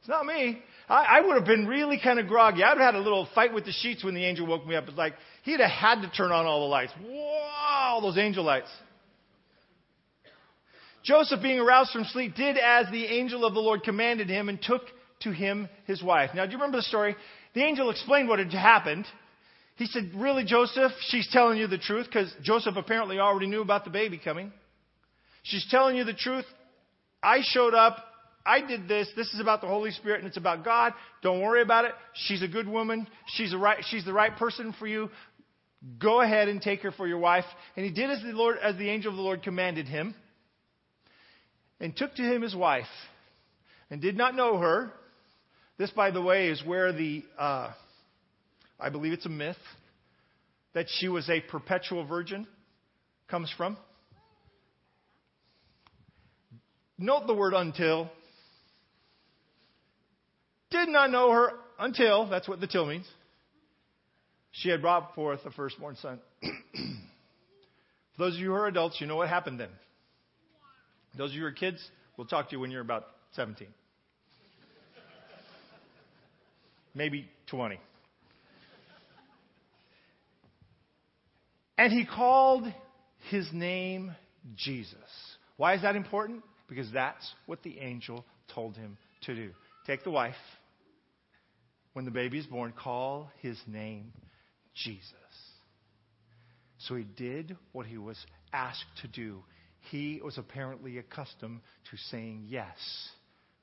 It's 0.00 0.08
not 0.08 0.26
me. 0.26 0.60
I, 0.88 1.18
I 1.18 1.20
would 1.26 1.36
have 1.36 1.46
been 1.46 1.66
really 1.66 1.98
kind 2.02 2.18
of 2.18 2.26
groggy. 2.26 2.62
I'd 2.62 2.78
have 2.78 2.78
had 2.78 2.94
a 2.94 3.00
little 3.00 3.28
fight 3.34 3.54
with 3.54 3.64
the 3.64 3.72
sheets 3.72 4.04
when 4.04 4.14
the 4.14 4.24
angel 4.24 4.46
woke 4.46 4.66
me 4.66 4.76
up. 4.76 4.84
It's 4.88 4.96
like 4.96 5.14
he'd 5.42 5.60
have 5.60 5.70
had 5.70 6.02
to 6.02 6.10
turn 6.10 6.32
on 6.32 6.46
all 6.46 6.60
the 6.60 6.66
lights. 6.66 6.92
Wow, 7.06 8.00
those 8.02 8.18
angel 8.18 8.44
lights. 8.44 8.70
Joseph, 11.04 11.42
being 11.42 11.60
aroused 11.60 11.90
from 11.90 12.04
sleep, 12.04 12.34
did 12.34 12.56
as 12.56 12.86
the 12.90 13.04
angel 13.04 13.44
of 13.44 13.54
the 13.54 13.60
Lord 13.60 13.82
commanded 13.82 14.28
him 14.28 14.48
and 14.48 14.60
took 14.60 14.82
to 15.20 15.32
him 15.32 15.68
his 15.86 16.02
wife. 16.02 16.30
Now, 16.34 16.46
do 16.46 16.52
you 16.52 16.58
remember 16.58 16.78
the 16.78 16.82
story? 16.82 17.14
The 17.54 17.62
angel 17.62 17.90
explained 17.90 18.28
what 18.28 18.38
had 18.38 18.52
happened. 18.52 19.06
He 19.76 19.86
said, 19.86 20.12
Really, 20.14 20.44
Joseph? 20.44 20.92
She's 21.08 21.28
telling 21.30 21.58
you 21.58 21.66
the 21.66 21.78
truth 21.78 22.06
because 22.06 22.32
Joseph 22.42 22.76
apparently 22.76 23.18
already 23.18 23.46
knew 23.46 23.60
about 23.60 23.84
the 23.84 23.90
baby 23.90 24.20
coming. 24.22 24.52
She's 25.42 25.66
telling 25.70 25.96
you 25.96 26.04
the 26.04 26.14
truth. 26.14 26.46
I 27.22 27.40
showed 27.42 27.74
up. 27.74 27.98
I 28.46 28.60
did 28.60 28.88
this. 28.88 29.08
This 29.16 29.32
is 29.32 29.40
about 29.40 29.60
the 29.62 29.66
Holy 29.66 29.90
Spirit 29.90 30.18
and 30.18 30.28
it's 30.28 30.36
about 30.36 30.64
God. 30.64 30.92
Don't 31.22 31.40
worry 31.40 31.62
about 31.62 31.86
it. 31.86 31.92
She's 32.12 32.42
a 32.42 32.48
good 32.48 32.68
woman. 32.68 33.06
She's, 33.28 33.54
right, 33.54 33.82
she's 33.88 34.04
the 34.04 34.12
right 34.12 34.36
person 34.36 34.74
for 34.78 34.86
you. 34.86 35.08
Go 35.98 36.20
ahead 36.20 36.48
and 36.48 36.60
take 36.60 36.80
her 36.82 36.92
for 36.92 37.06
your 37.06 37.18
wife. 37.18 37.44
And 37.76 37.84
he 37.84 37.90
did 37.90 38.10
as 38.10 38.22
the 38.22 38.32
Lord, 38.32 38.56
as 38.62 38.76
the 38.76 38.88
angel 38.88 39.10
of 39.10 39.16
the 39.16 39.22
Lord 39.22 39.42
commanded 39.42 39.86
him, 39.86 40.14
and 41.80 41.94
took 41.94 42.14
to 42.14 42.22
him 42.22 42.42
his 42.42 42.54
wife, 42.54 42.86
and 43.90 44.00
did 44.00 44.16
not 44.16 44.34
know 44.34 44.58
her. 44.58 44.90
This, 45.76 45.90
by 45.90 46.10
the 46.10 46.22
way, 46.22 46.48
is 46.48 46.62
where 46.64 46.92
the, 46.92 47.22
uh, 47.38 47.72
I 48.80 48.88
believe 48.90 49.12
it's 49.12 49.26
a 49.26 49.30
myth, 49.30 49.56
that 50.72 50.86
she 50.88 51.08
was 51.08 51.28
a 51.28 51.40
perpetual 51.40 52.06
virgin 52.06 52.46
comes 53.28 53.52
from. 53.56 53.76
Note 56.96 57.26
the 57.26 57.34
word 57.34 57.54
until. 57.54 58.10
Did 60.74 60.88
not 60.88 61.12
know 61.12 61.30
her 61.30 61.52
until, 61.78 62.28
that's 62.28 62.48
what 62.48 62.60
the 62.60 62.66
till 62.66 62.84
means. 62.84 63.06
She 64.50 64.70
had 64.70 64.82
brought 64.82 65.14
forth 65.14 65.38
a 65.46 65.52
firstborn 65.52 65.94
son. 65.94 66.18
For 66.42 66.48
those 68.18 68.34
of 68.34 68.40
you 68.40 68.48
who 68.48 68.54
are 68.54 68.66
adults, 68.66 69.00
you 69.00 69.06
know 69.06 69.14
what 69.14 69.28
happened 69.28 69.60
then. 69.60 69.68
Those 71.16 71.30
of 71.30 71.36
you 71.36 71.42
who 71.42 71.46
are 71.46 71.52
kids, 71.52 71.78
we'll 72.16 72.26
talk 72.26 72.48
to 72.48 72.56
you 72.56 72.60
when 72.60 72.72
you're 72.72 72.80
about 72.80 73.06
17. 73.34 73.68
Maybe 76.92 77.28
20. 77.46 77.78
And 81.78 81.92
he 81.92 82.04
called 82.04 82.66
his 83.30 83.46
name 83.52 84.10
Jesus. 84.56 84.96
Why 85.56 85.74
is 85.74 85.82
that 85.82 85.94
important? 85.94 86.42
Because 86.68 86.90
that's 86.92 87.32
what 87.46 87.62
the 87.62 87.78
angel 87.78 88.24
told 88.52 88.76
him 88.76 88.98
to 89.22 89.36
do. 89.36 89.50
Take 89.86 90.02
the 90.02 90.10
wife, 90.10 90.34
when 91.94 92.04
the 92.04 92.10
baby 92.10 92.38
is 92.38 92.46
born, 92.46 92.72
call 92.72 93.30
his 93.40 93.58
name 93.66 94.12
Jesus. 94.74 95.12
So 96.78 96.96
he 96.96 97.04
did 97.04 97.56
what 97.72 97.86
he 97.86 97.96
was 97.96 98.18
asked 98.52 98.84
to 99.02 99.08
do. 99.08 99.42
He 99.90 100.20
was 100.22 100.36
apparently 100.36 100.98
accustomed 100.98 101.60
to 101.90 101.96
saying 102.10 102.46
yes 102.48 102.76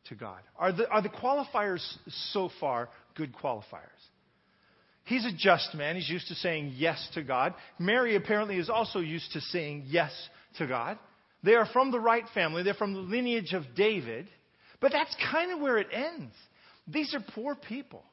to 0.08 0.16
God. 0.16 0.40
Are 0.58 0.72
the, 0.72 0.90
are 0.90 1.02
the 1.02 1.10
qualifiers 1.10 1.86
so 2.32 2.50
far 2.60 2.90
good 3.16 3.34
qualifiers? 3.34 3.90
He's 5.04 5.26
a 5.26 5.36
just 5.36 5.74
man. 5.76 5.96
He's 5.96 6.10
used 6.10 6.28
to 6.30 6.36
saying 6.36 6.74
yes 6.78 7.06
to 7.16 7.24
God. 7.24 7.54
Mary 7.80 8.16
apparently 8.16 8.58
is 8.58 8.70
also 8.70 9.00
used 9.00 9.32
to 9.34 9.42
saying 9.42 9.86
yes 9.88 10.12
to 10.58 10.68
God. 10.68 10.98
They 11.44 11.56
are 11.56 11.66
from 11.74 11.92
the 11.92 12.00
right 12.00 12.26
family. 12.34 12.64
They're 12.64 12.76
from 12.76 12.94
the 12.94 13.00
lineage 13.00 13.54
of 13.54 13.64
David. 13.76 14.28
But 14.80 14.92
that's 14.92 15.16
kind 15.32 15.52
of 15.52 15.60
where 15.60 15.80
it 15.80 15.88
ends. 15.92 16.34
These 16.88 17.14
are 17.14 17.24
poor 17.34 17.56
people. 17.56 18.04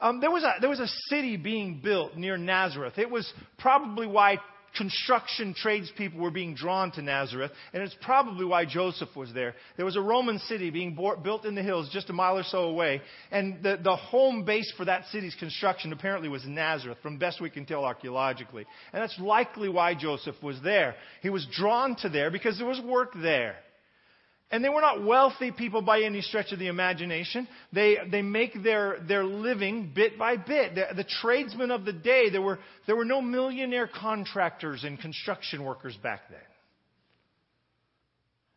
Um, 0.00 0.20
there, 0.20 0.30
was 0.30 0.42
a, 0.42 0.54
there 0.60 0.70
was 0.70 0.80
a 0.80 0.88
city 1.08 1.36
being 1.36 1.80
built 1.82 2.16
near 2.16 2.36
Nazareth. 2.36 2.98
It 2.98 3.10
was 3.10 3.30
probably 3.58 4.06
why 4.06 4.38
construction 4.76 5.54
tradespeople 5.54 6.20
were 6.20 6.30
being 6.30 6.54
drawn 6.54 6.92
to 6.92 7.02
Nazareth, 7.02 7.50
and 7.72 7.82
it's 7.82 7.96
probably 8.02 8.44
why 8.44 8.64
Joseph 8.64 9.08
was 9.16 9.32
there. 9.32 9.54
There 9.76 9.86
was 9.86 9.96
a 9.96 10.00
Roman 10.00 10.38
city 10.40 10.70
being 10.70 10.94
built 10.94 11.44
in 11.44 11.54
the 11.54 11.62
hills 11.62 11.88
just 11.92 12.10
a 12.10 12.12
mile 12.12 12.38
or 12.38 12.42
so 12.42 12.64
away, 12.64 13.00
and 13.30 13.62
the, 13.62 13.78
the 13.82 13.96
home 13.96 14.44
base 14.44 14.70
for 14.76 14.84
that 14.84 15.06
city's 15.06 15.34
construction 15.34 15.92
apparently 15.92 16.28
was 16.28 16.44
Nazareth, 16.46 16.98
from 17.02 17.18
best 17.18 17.40
we 17.40 17.50
can 17.50 17.64
tell 17.64 17.84
archaeologically. 17.84 18.66
And 18.92 19.02
that's 19.02 19.18
likely 19.18 19.68
why 19.68 19.94
Joseph 19.94 20.36
was 20.42 20.60
there. 20.62 20.94
He 21.22 21.30
was 21.30 21.46
drawn 21.52 21.96
to 21.96 22.08
there 22.08 22.30
because 22.30 22.58
there 22.58 22.66
was 22.66 22.80
work 22.80 23.12
there. 23.14 23.56
And 24.50 24.64
they 24.64 24.68
were 24.68 24.80
not 24.80 25.04
wealthy 25.04 25.50
people 25.50 25.82
by 25.82 26.02
any 26.02 26.20
stretch 26.22 26.52
of 26.52 26.60
the 26.60 26.68
imagination. 26.68 27.48
They, 27.72 27.96
they 28.10 28.22
make 28.22 28.62
their, 28.62 28.98
their 29.06 29.24
living 29.24 29.90
bit 29.92 30.18
by 30.18 30.36
bit. 30.36 30.76
The, 30.76 30.94
the 30.94 31.04
tradesmen 31.20 31.72
of 31.72 31.84
the 31.84 31.92
day, 31.92 32.30
there 32.30 32.42
were, 32.42 32.60
there 32.86 32.94
were 32.94 33.04
no 33.04 33.20
millionaire 33.20 33.88
contractors 33.92 34.84
and 34.84 35.00
construction 35.00 35.64
workers 35.64 35.96
back 36.00 36.20
then. 36.30 36.38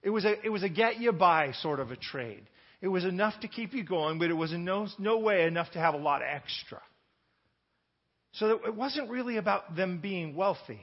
It 0.04 0.12
was 0.12 0.25
a, 0.25 0.45
it 0.45 0.49
was 0.49 0.63
a 0.63 0.69
get 0.69 0.99
you 0.99 1.12
by 1.12 1.54
sort 1.54 1.80
of 1.80 1.89
a 1.89 1.95
trade. 1.95 2.43
It 2.82 2.88
was 2.88 3.04
enough 3.04 3.34
to 3.41 3.47
keep 3.47 3.73
you 3.73 3.84
going, 3.84 4.19
but 4.19 4.30
it 4.30 4.36
was 4.36 4.54
in 4.54 4.63
no, 4.63 4.88
no 4.99 5.17
way 5.17 5.45
enough 5.45 5.71
to 5.71 5.80
have 5.80 5.95
a 5.95 5.97
lot 5.97 6.21
extra. 6.21 6.82
So 8.34 8.60
it 8.63 8.75
wasn't 8.75 9.10
really 9.10 9.38
about 9.38 9.75
them 9.75 9.99
being 9.99 10.36
wealthy 10.36 10.80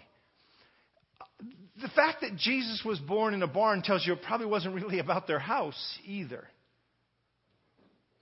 the 1.81 1.89
fact 1.89 2.23
that 2.23 2.37
Jesus 2.37 2.83
was 2.85 2.99
born 2.99 3.35
in 3.35 3.43
a 3.43 3.47
barn 3.47 3.83
tells 3.83 4.07
you 4.07 4.13
it 4.15 4.23
probably 4.23 4.47
wasn't 4.47 4.75
really 4.75 4.99
about 4.99 5.27
their 5.27 5.39
house 5.39 5.99
either. 6.05 6.47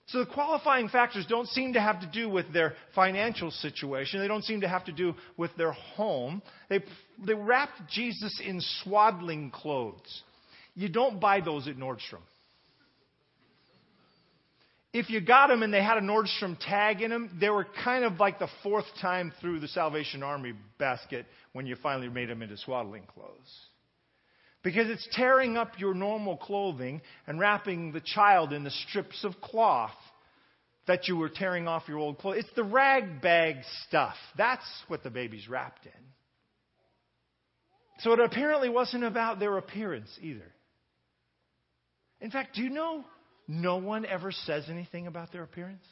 So 0.06 0.18
the 0.18 0.26
qualifying 0.26 0.88
factors 0.88 1.24
don't 1.28 1.48
seem 1.48 1.72
to 1.74 1.80
have 1.80 2.00
to 2.00 2.06
do 2.06 2.28
with 2.28 2.52
their 2.52 2.74
financial 2.94 3.50
situation. 3.50 4.20
They 4.20 4.28
don't 4.28 4.44
seem 4.44 4.60
to 4.60 4.68
have 4.68 4.84
to 4.84 4.92
do 4.92 5.14
with 5.36 5.50
their 5.56 5.72
home. 5.72 6.42
They, 6.68 6.84
they 7.26 7.34
wrapped 7.34 7.88
Jesus 7.90 8.40
in 8.44 8.60
swaddling 8.82 9.50
clothes. 9.50 10.22
You 10.74 10.88
don't 10.88 11.20
buy 11.20 11.40
those 11.40 11.68
at 11.68 11.76
Nordstrom 11.76 12.20
if 14.94 15.10
you 15.10 15.20
got 15.20 15.48
them 15.48 15.64
and 15.64 15.74
they 15.74 15.82
had 15.82 15.98
a 15.98 16.00
Nordstrom 16.00 16.56
tag 16.60 17.02
in 17.02 17.10
them, 17.10 17.36
they 17.40 17.50
were 17.50 17.66
kind 17.82 18.04
of 18.04 18.20
like 18.20 18.38
the 18.38 18.48
fourth 18.62 18.86
time 19.02 19.32
through 19.40 19.58
the 19.58 19.66
Salvation 19.66 20.22
Army 20.22 20.54
basket 20.78 21.26
when 21.52 21.66
you 21.66 21.74
finally 21.82 22.08
made 22.08 22.28
them 22.28 22.42
into 22.42 22.56
swaddling 22.56 23.02
clothes. 23.12 23.58
Because 24.62 24.88
it's 24.88 25.06
tearing 25.10 25.56
up 25.56 25.80
your 25.80 25.94
normal 25.94 26.36
clothing 26.36 27.02
and 27.26 27.40
wrapping 27.40 27.90
the 27.90 28.00
child 28.00 28.52
in 28.52 28.62
the 28.62 28.70
strips 28.70 29.24
of 29.24 29.32
cloth 29.42 29.90
that 30.86 31.08
you 31.08 31.16
were 31.16 31.28
tearing 31.28 31.66
off 31.66 31.82
your 31.88 31.98
old 31.98 32.18
clothes. 32.18 32.36
It's 32.38 32.54
the 32.54 32.62
rag 32.62 33.20
bag 33.20 33.56
stuff. 33.88 34.14
That's 34.38 34.64
what 34.86 35.02
the 35.02 35.10
baby's 35.10 35.48
wrapped 35.48 35.86
in. 35.86 35.92
So 37.98 38.12
it 38.12 38.20
apparently 38.20 38.68
wasn't 38.68 39.02
about 39.02 39.40
their 39.40 39.58
appearance 39.58 40.16
either. 40.22 40.52
In 42.20 42.30
fact, 42.30 42.54
do 42.54 42.62
you 42.62 42.70
know 42.70 43.04
no 43.46 43.76
one 43.76 44.06
ever 44.06 44.32
says 44.32 44.64
anything 44.68 45.06
about 45.06 45.32
their 45.32 45.42
appearance. 45.42 45.84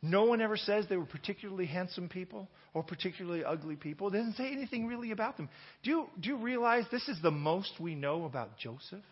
No 0.00 0.24
one 0.24 0.40
ever 0.40 0.56
says 0.56 0.86
they 0.88 0.96
were 0.96 1.04
particularly 1.04 1.66
handsome 1.66 2.08
people 2.08 2.48
or 2.72 2.84
particularly 2.84 3.44
ugly 3.44 3.74
people. 3.74 4.08
It 4.08 4.12
doesn't 4.12 4.36
say 4.36 4.52
anything 4.52 4.86
really 4.86 5.10
about 5.10 5.36
them. 5.36 5.48
Do 5.82 5.90
you, 5.90 6.06
do 6.20 6.28
you 6.28 6.36
realize 6.36 6.84
this 6.90 7.08
is 7.08 7.20
the 7.20 7.32
most 7.32 7.72
we 7.80 7.96
know 7.96 8.24
about 8.24 8.58
Joseph? 8.58 9.02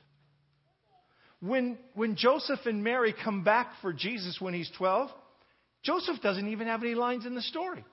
When, 1.41 1.77
when 1.95 2.17
Joseph 2.17 2.61
and 2.67 2.85
Mary 2.85 3.15
come 3.25 3.43
back 3.43 3.73
for 3.83 3.93
Jesus 3.93 4.41
when 4.41 4.55
he's 4.55 4.71
12, 4.79 5.11
Joseph 5.83 6.23
doesn't 6.23 6.49
even 6.49 6.69
have 6.69 6.83
any 6.83 6.95
lines 6.95 7.27
in 7.27 7.35
the 7.35 7.43
story. 7.43 7.85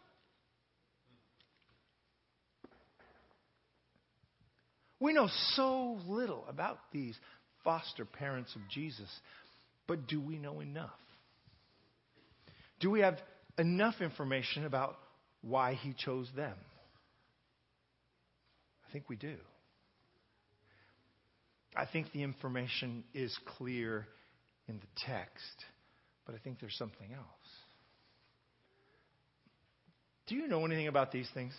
We 5.00 5.14
know 5.14 5.28
so 5.56 6.00
little 6.08 6.46
about 6.48 6.80
these 6.94 7.18
foster 7.64 8.06
parents 8.06 8.56
of 8.56 8.62
Jesus. 8.70 9.10
But 9.88 10.08
do 10.08 10.20
we 10.20 10.38
know 10.38 10.60
enough? 10.60 10.90
Do 12.80 12.90
we 12.90 13.02
have 13.02 13.18
enough 13.58 13.96
information 14.02 14.66
about 14.66 14.96
why 15.42 15.74
he 15.74 15.94
chose 15.94 16.30
them? 16.36 16.56
I 18.88 18.92
think 18.92 19.10
we 19.10 19.16
do. 19.16 19.36
I 21.76 21.86
think 21.86 22.12
the 22.12 22.24
information 22.24 23.04
is 23.14 23.36
clear 23.58 24.06
in 24.68 24.76
the 24.76 25.06
text, 25.06 25.66
but 26.26 26.36
I 26.36 26.38
think 26.38 26.60
there's 26.60 26.78
something 26.78 27.12
else. 27.14 27.26
Do 30.28 30.36
you 30.36 30.48
know 30.48 30.66
anything 30.66 30.88
about 30.88 31.12
these 31.12 31.28
things? 31.34 31.54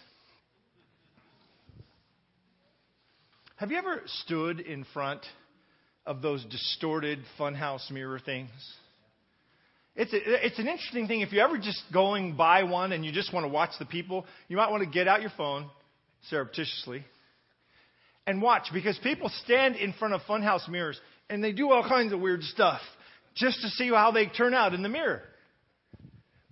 Have 3.56 3.70
you 3.70 3.78
ever 3.78 4.02
stood 4.06 4.60
in 4.60 4.84
front 4.92 5.24
of 6.06 6.22
those 6.22 6.44
distorted 6.44 7.20
funhouse 7.38 7.90
mirror 7.90 8.18
things? 8.18 8.50
It's, 9.96 10.12
a, 10.12 10.46
it's 10.46 10.58
an 10.58 10.66
interesting 10.66 11.06
thing. 11.06 11.20
If 11.20 11.32
you're 11.32 11.44
ever 11.44 11.58
just 11.58 11.82
going 11.92 12.36
by 12.36 12.64
one 12.64 12.92
and 12.92 13.04
you 13.04 13.12
just 13.12 13.32
want 13.32 13.44
to 13.44 13.48
watch 13.48 13.70
the 13.78 13.86
people, 13.86 14.26
you 14.48 14.56
might 14.56 14.70
want 14.70 14.82
to 14.82 14.90
get 14.90 15.06
out 15.06 15.20
your 15.20 15.32
phone 15.36 15.70
surreptitiously 16.28 17.04
and 18.26 18.42
watch 18.42 18.68
because 18.72 18.98
people 19.02 19.30
stand 19.44 19.76
in 19.76 19.92
front 19.92 20.14
of 20.14 20.20
funhouse 20.22 20.68
mirrors 20.68 21.00
and 21.30 21.44
they 21.44 21.52
do 21.52 21.70
all 21.70 21.86
kinds 21.86 22.12
of 22.12 22.20
weird 22.20 22.42
stuff 22.42 22.80
just 23.34 23.60
to 23.62 23.68
see 23.68 23.88
how 23.88 24.10
they 24.10 24.26
turn 24.26 24.54
out 24.54 24.74
in 24.74 24.82
the 24.82 24.88
mirror. 24.88 25.22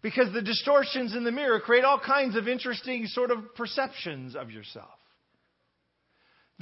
Because 0.02 0.32
the 0.32 0.42
distortions 0.42 1.14
in 1.14 1.24
the 1.24 1.30
mirror 1.30 1.60
create 1.60 1.84
all 1.84 2.00
kinds 2.00 2.36
of 2.36 2.48
interesting 2.48 3.06
sort 3.06 3.30
of 3.30 3.54
perceptions 3.56 4.34
of 4.34 4.50
yourself. 4.50 4.90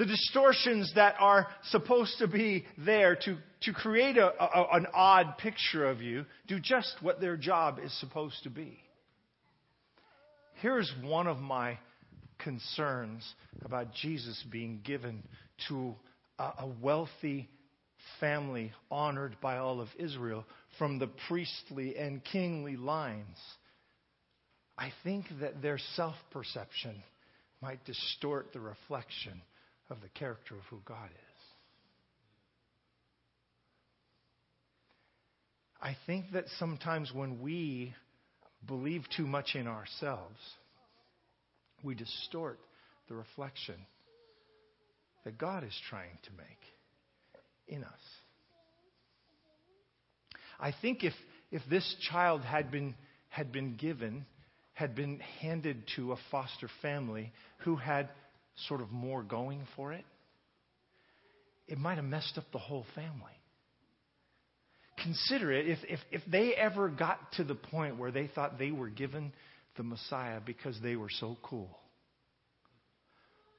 The 0.00 0.06
distortions 0.06 0.90
that 0.94 1.16
are 1.20 1.46
supposed 1.64 2.16
to 2.20 2.26
be 2.26 2.64
there 2.78 3.16
to, 3.16 3.36
to 3.64 3.72
create 3.74 4.16
a, 4.16 4.28
a, 4.42 4.68
an 4.72 4.86
odd 4.94 5.36
picture 5.36 5.86
of 5.86 6.00
you 6.00 6.24
do 6.48 6.58
just 6.58 6.96
what 7.02 7.20
their 7.20 7.36
job 7.36 7.78
is 7.78 7.92
supposed 8.00 8.42
to 8.44 8.48
be. 8.48 8.78
Here's 10.62 10.90
one 11.02 11.26
of 11.26 11.36
my 11.36 11.76
concerns 12.38 13.30
about 13.62 13.92
Jesus 13.92 14.42
being 14.50 14.80
given 14.82 15.22
to 15.68 15.94
a, 16.38 16.44
a 16.60 16.72
wealthy 16.80 17.50
family 18.20 18.72
honored 18.90 19.36
by 19.42 19.58
all 19.58 19.82
of 19.82 19.88
Israel 19.98 20.46
from 20.78 20.98
the 20.98 21.10
priestly 21.28 21.98
and 21.98 22.24
kingly 22.24 22.78
lines. 22.78 23.36
I 24.78 24.92
think 25.04 25.26
that 25.42 25.60
their 25.60 25.76
self 25.94 26.14
perception 26.30 27.02
might 27.60 27.84
distort 27.84 28.54
the 28.54 28.60
reflection 28.60 29.42
of 29.90 30.00
the 30.00 30.08
character 30.08 30.54
of 30.54 30.62
who 30.70 30.80
God 30.84 31.10
is. 31.10 31.30
I 35.82 35.96
think 36.06 36.32
that 36.32 36.44
sometimes 36.58 37.12
when 37.12 37.40
we 37.40 37.94
believe 38.66 39.04
too 39.16 39.26
much 39.26 39.54
in 39.54 39.66
ourselves, 39.66 40.38
we 41.82 41.94
distort 41.94 42.58
the 43.08 43.14
reflection 43.14 43.76
that 45.24 45.38
God 45.38 45.64
is 45.64 45.76
trying 45.88 46.18
to 46.24 46.30
make 46.36 47.76
in 47.76 47.82
us. 47.82 48.00
I 50.58 50.72
think 50.82 51.02
if, 51.02 51.14
if 51.50 51.62
this 51.70 51.96
child 52.10 52.42
had 52.42 52.70
been, 52.70 52.94
had 53.30 53.50
been 53.50 53.76
given, 53.76 54.26
had 54.74 54.94
been 54.94 55.20
handed 55.40 55.84
to 55.96 56.12
a 56.12 56.16
foster 56.30 56.68
family 56.82 57.32
who 57.64 57.76
had 57.76 58.10
sort 58.68 58.80
of 58.80 58.90
more 58.90 59.22
going 59.22 59.62
for 59.76 59.92
it, 59.92 60.04
it 61.68 61.78
might 61.78 61.96
have 61.96 62.04
messed 62.04 62.36
up 62.36 62.44
the 62.52 62.58
whole 62.58 62.84
family. 62.94 63.32
Consider 65.02 65.52
it 65.52 65.68
if, 65.68 65.78
if, 65.88 66.00
if 66.10 66.22
they 66.30 66.52
ever 66.54 66.88
got 66.88 67.32
to 67.32 67.44
the 67.44 67.54
point 67.54 67.96
where 67.96 68.10
they 68.10 68.26
thought 68.26 68.58
they 68.58 68.70
were 68.70 68.90
given 68.90 69.32
the 69.76 69.82
Messiah 69.82 70.40
because 70.44 70.78
they 70.82 70.96
were 70.96 71.08
so 71.08 71.36
cool. 71.42 71.78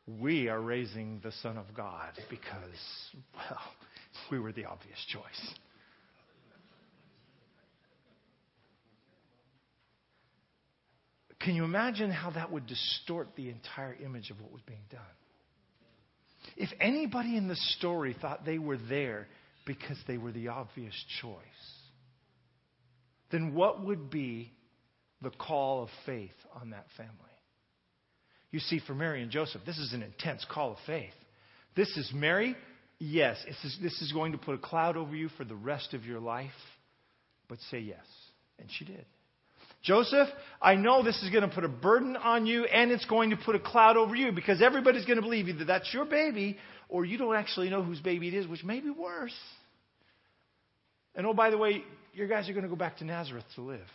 We 0.07 0.49
are 0.49 0.59
raising 0.59 1.19
the 1.23 1.31
Son 1.41 1.57
of 1.57 1.65
God 1.75 2.11
because, 2.29 3.13
well, 3.35 3.59
we 4.31 4.39
were 4.39 4.51
the 4.51 4.65
obvious 4.65 4.99
choice. 5.11 5.55
Can 11.43 11.55
you 11.55 11.63
imagine 11.63 12.11
how 12.11 12.31
that 12.31 12.51
would 12.51 12.67
distort 12.67 13.29
the 13.35 13.49
entire 13.49 13.95
image 13.95 14.29
of 14.29 14.39
what 14.39 14.51
was 14.51 14.61
being 14.61 14.83
done? 14.91 15.01
If 16.55 16.69
anybody 16.79 17.37
in 17.37 17.47
the 17.47 17.55
story 17.55 18.15
thought 18.19 18.45
they 18.45 18.59
were 18.59 18.77
there 18.77 19.27
because 19.65 19.97
they 20.07 20.17
were 20.17 20.31
the 20.31 20.49
obvious 20.49 20.93
choice, 21.21 21.35
then 23.31 23.53
what 23.53 23.83
would 23.83 24.09
be 24.09 24.51
the 25.21 25.29
call 25.29 25.83
of 25.83 25.89
faith 26.05 26.31
on 26.59 26.71
that 26.71 26.85
family? 26.97 27.11
You 28.51 28.59
see, 28.59 28.79
for 28.85 28.93
Mary 28.93 29.21
and 29.21 29.31
Joseph, 29.31 29.61
this 29.65 29.77
is 29.77 29.93
an 29.93 30.03
intense 30.03 30.45
call 30.51 30.73
of 30.73 30.77
faith. 30.85 31.13
This 31.75 31.95
is 31.95 32.11
Mary, 32.13 32.55
yes, 32.99 33.37
this 33.47 33.63
is, 33.63 33.79
this 33.81 34.01
is 34.01 34.11
going 34.11 34.33
to 34.33 34.37
put 34.37 34.55
a 34.55 34.57
cloud 34.57 34.97
over 34.97 35.15
you 35.15 35.29
for 35.37 35.45
the 35.45 35.55
rest 35.55 35.93
of 35.93 36.05
your 36.05 36.19
life, 36.19 36.51
but 37.47 37.59
say 37.69 37.79
yes. 37.79 38.05
And 38.59 38.67
she 38.77 38.83
did. 38.85 39.05
Joseph, 39.83 40.27
I 40.61 40.75
know 40.75 41.03
this 41.03 41.21
is 41.23 41.29
going 41.31 41.47
to 41.47 41.53
put 41.53 41.63
a 41.63 41.69
burden 41.69 42.15
on 42.15 42.45
you 42.45 42.65
and 42.65 42.91
it's 42.91 43.05
going 43.05 43.31
to 43.31 43.37
put 43.37 43.55
a 43.55 43.59
cloud 43.59 43.97
over 43.97 44.15
you 44.15 44.31
because 44.31 44.61
everybody's 44.61 45.05
going 45.05 45.15
to 45.15 45.23
believe 45.23 45.47
either 45.47 45.65
that's 45.65 45.91
your 45.93 46.05
baby 46.05 46.57
or 46.87 47.03
you 47.03 47.17
don't 47.17 47.35
actually 47.35 47.69
know 47.69 47.81
whose 47.81 47.99
baby 47.99 48.27
it 48.27 48.33
is, 48.33 48.47
which 48.47 48.63
may 48.63 48.79
be 48.79 48.91
worse. 48.91 49.35
And 51.15 51.25
oh, 51.25 51.33
by 51.33 51.49
the 51.49 51.57
way, 51.57 51.83
your 52.13 52.27
guys 52.27 52.47
are 52.47 52.53
going 52.53 52.63
to 52.63 52.69
go 52.69 52.75
back 52.75 52.97
to 52.97 53.05
Nazareth 53.05 53.45
to 53.55 53.61
live. 53.61 53.87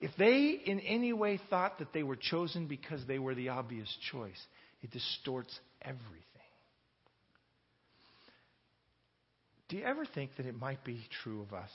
If 0.00 0.10
they 0.18 0.60
in 0.64 0.80
any 0.80 1.12
way 1.14 1.40
thought 1.48 1.78
that 1.78 1.92
they 1.92 2.02
were 2.02 2.16
chosen 2.16 2.66
because 2.66 3.00
they 3.06 3.18
were 3.18 3.34
the 3.34 3.48
obvious 3.48 3.88
choice, 4.12 4.40
it 4.82 4.90
distorts 4.90 5.58
everything. 5.82 6.33
Do 9.74 9.80
you 9.80 9.86
ever 9.86 10.06
think 10.06 10.36
that 10.36 10.46
it 10.46 10.54
might 10.54 10.84
be 10.84 11.00
true 11.24 11.42
of 11.42 11.52
us? 11.52 11.70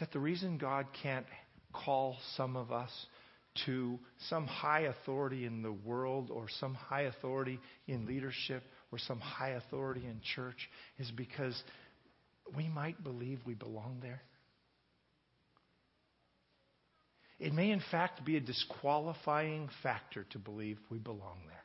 That 0.00 0.12
the 0.12 0.18
reason 0.18 0.56
God 0.56 0.86
can't 1.02 1.26
call 1.74 2.16
some 2.38 2.56
of 2.56 2.72
us 2.72 2.88
to 3.66 3.98
some 4.30 4.46
high 4.46 4.84
authority 4.84 5.44
in 5.44 5.60
the 5.60 5.74
world 5.74 6.30
or 6.30 6.46
some 6.58 6.72
high 6.72 7.02
authority 7.02 7.60
in 7.86 8.06
leadership 8.06 8.62
or 8.90 8.96
some 8.96 9.20
high 9.20 9.50
authority 9.50 10.06
in 10.06 10.22
church 10.34 10.70
is 10.98 11.10
because 11.10 11.62
we 12.56 12.66
might 12.66 13.04
believe 13.04 13.38
we 13.44 13.52
belong 13.52 13.98
there? 14.00 14.22
It 17.38 17.52
may, 17.52 17.70
in 17.72 17.82
fact, 17.90 18.24
be 18.24 18.38
a 18.38 18.40
disqualifying 18.40 19.68
factor 19.82 20.24
to 20.30 20.38
believe 20.38 20.78
we 20.88 20.96
belong 20.96 21.40
there. 21.46 21.64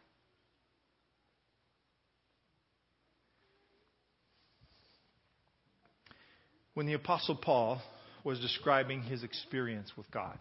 When 6.77 6.85
the 6.85 6.93
Apostle 6.93 7.35
Paul 7.35 7.81
was 8.23 8.39
describing 8.39 9.01
his 9.01 9.23
experience 9.23 9.91
with 9.97 10.11
God. 10.11 10.37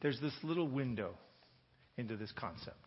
There's 0.00 0.18
this 0.18 0.32
little 0.42 0.66
window 0.66 1.18
into 1.98 2.16
this 2.16 2.32
concept. 2.34 2.78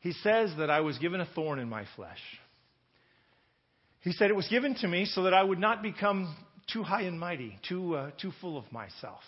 He 0.00 0.12
says 0.12 0.50
that 0.58 0.68
I 0.68 0.80
was 0.80 0.98
given 0.98 1.18
a 1.18 1.24
thorn 1.34 1.58
in 1.58 1.66
my 1.66 1.86
flesh. 1.96 2.20
He 4.02 4.12
said 4.12 4.28
it 4.28 4.36
was 4.36 4.48
given 4.48 4.74
to 4.82 4.86
me 4.86 5.06
so 5.06 5.22
that 5.22 5.32
I 5.32 5.42
would 5.42 5.58
not 5.58 5.82
become 5.82 6.36
too 6.70 6.82
high 6.82 7.04
and 7.04 7.18
mighty, 7.18 7.58
too, 7.66 7.96
uh, 7.96 8.10
too 8.20 8.32
full 8.42 8.58
of 8.58 8.70
myself. 8.70 9.22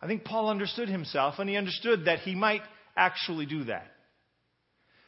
I 0.00 0.06
think 0.06 0.22
Paul 0.22 0.48
understood 0.48 0.88
himself, 0.88 1.40
and 1.40 1.50
he 1.50 1.56
understood 1.56 2.04
that 2.04 2.20
he 2.20 2.36
might 2.36 2.62
actually 2.96 3.46
do 3.46 3.64
that. 3.64 3.90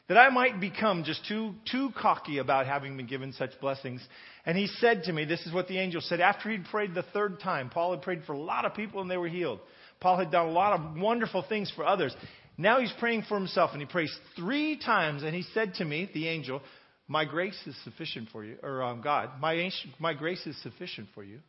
That 0.07 0.17
I 0.17 0.29
might 0.29 0.59
become 0.59 1.03
just 1.03 1.25
too, 1.27 1.55
too 1.71 1.89
cocky 1.99 2.37
about 2.37 2.67
having 2.67 2.95
been 2.95 3.07
given 3.07 3.33
such 3.33 3.59
blessings. 3.59 4.05
And 4.45 4.55
he 4.55 4.67
said 4.67 5.03
to 5.03 5.13
me, 5.13 5.25
this 5.25 5.45
is 5.47 5.53
what 5.53 5.67
the 5.67 5.79
angel 5.79 5.99
said, 6.01 6.19
after 6.21 6.51
he'd 6.51 6.65
prayed 6.65 6.93
the 6.93 7.01
third 7.01 7.39
time, 7.39 7.69
Paul 7.71 7.91
had 7.91 8.03
prayed 8.03 8.23
for 8.25 8.33
a 8.33 8.39
lot 8.39 8.65
of 8.65 8.75
people 8.75 9.01
and 9.01 9.09
they 9.09 9.17
were 9.17 9.27
healed. 9.27 9.59
Paul 9.99 10.17
had 10.17 10.31
done 10.31 10.47
a 10.47 10.51
lot 10.51 10.79
of 10.79 10.95
wonderful 10.95 11.43
things 11.49 11.71
for 11.75 11.85
others. 11.85 12.15
Now 12.57 12.79
he's 12.79 12.93
praying 12.99 13.23
for 13.27 13.35
himself 13.35 13.71
and 13.73 13.81
he 13.81 13.87
prays 13.87 14.15
three 14.35 14.77
times 14.77 15.23
and 15.23 15.33
he 15.33 15.43
said 15.53 15.73
to 15.75 15.85
me, 15.85 16.09
the 16.13 16.27
angel, 16.27 16.61
my 17.07 17.25
grace 17.25 17.59
is 17.65 17.75
sufficient 17.83 18.29
for 18.31 18.43
you, 18.43 18.57
or 18.61 18.83
um, 18.83 19.01
God, 19.01 19.29
my, 19.39 19.69
my 19.99 20.13
grace 20.13 20.45
is 20.45 20.59
sufficient 20.61 21.07
for 21.13 21.23
you. 21.23 21.39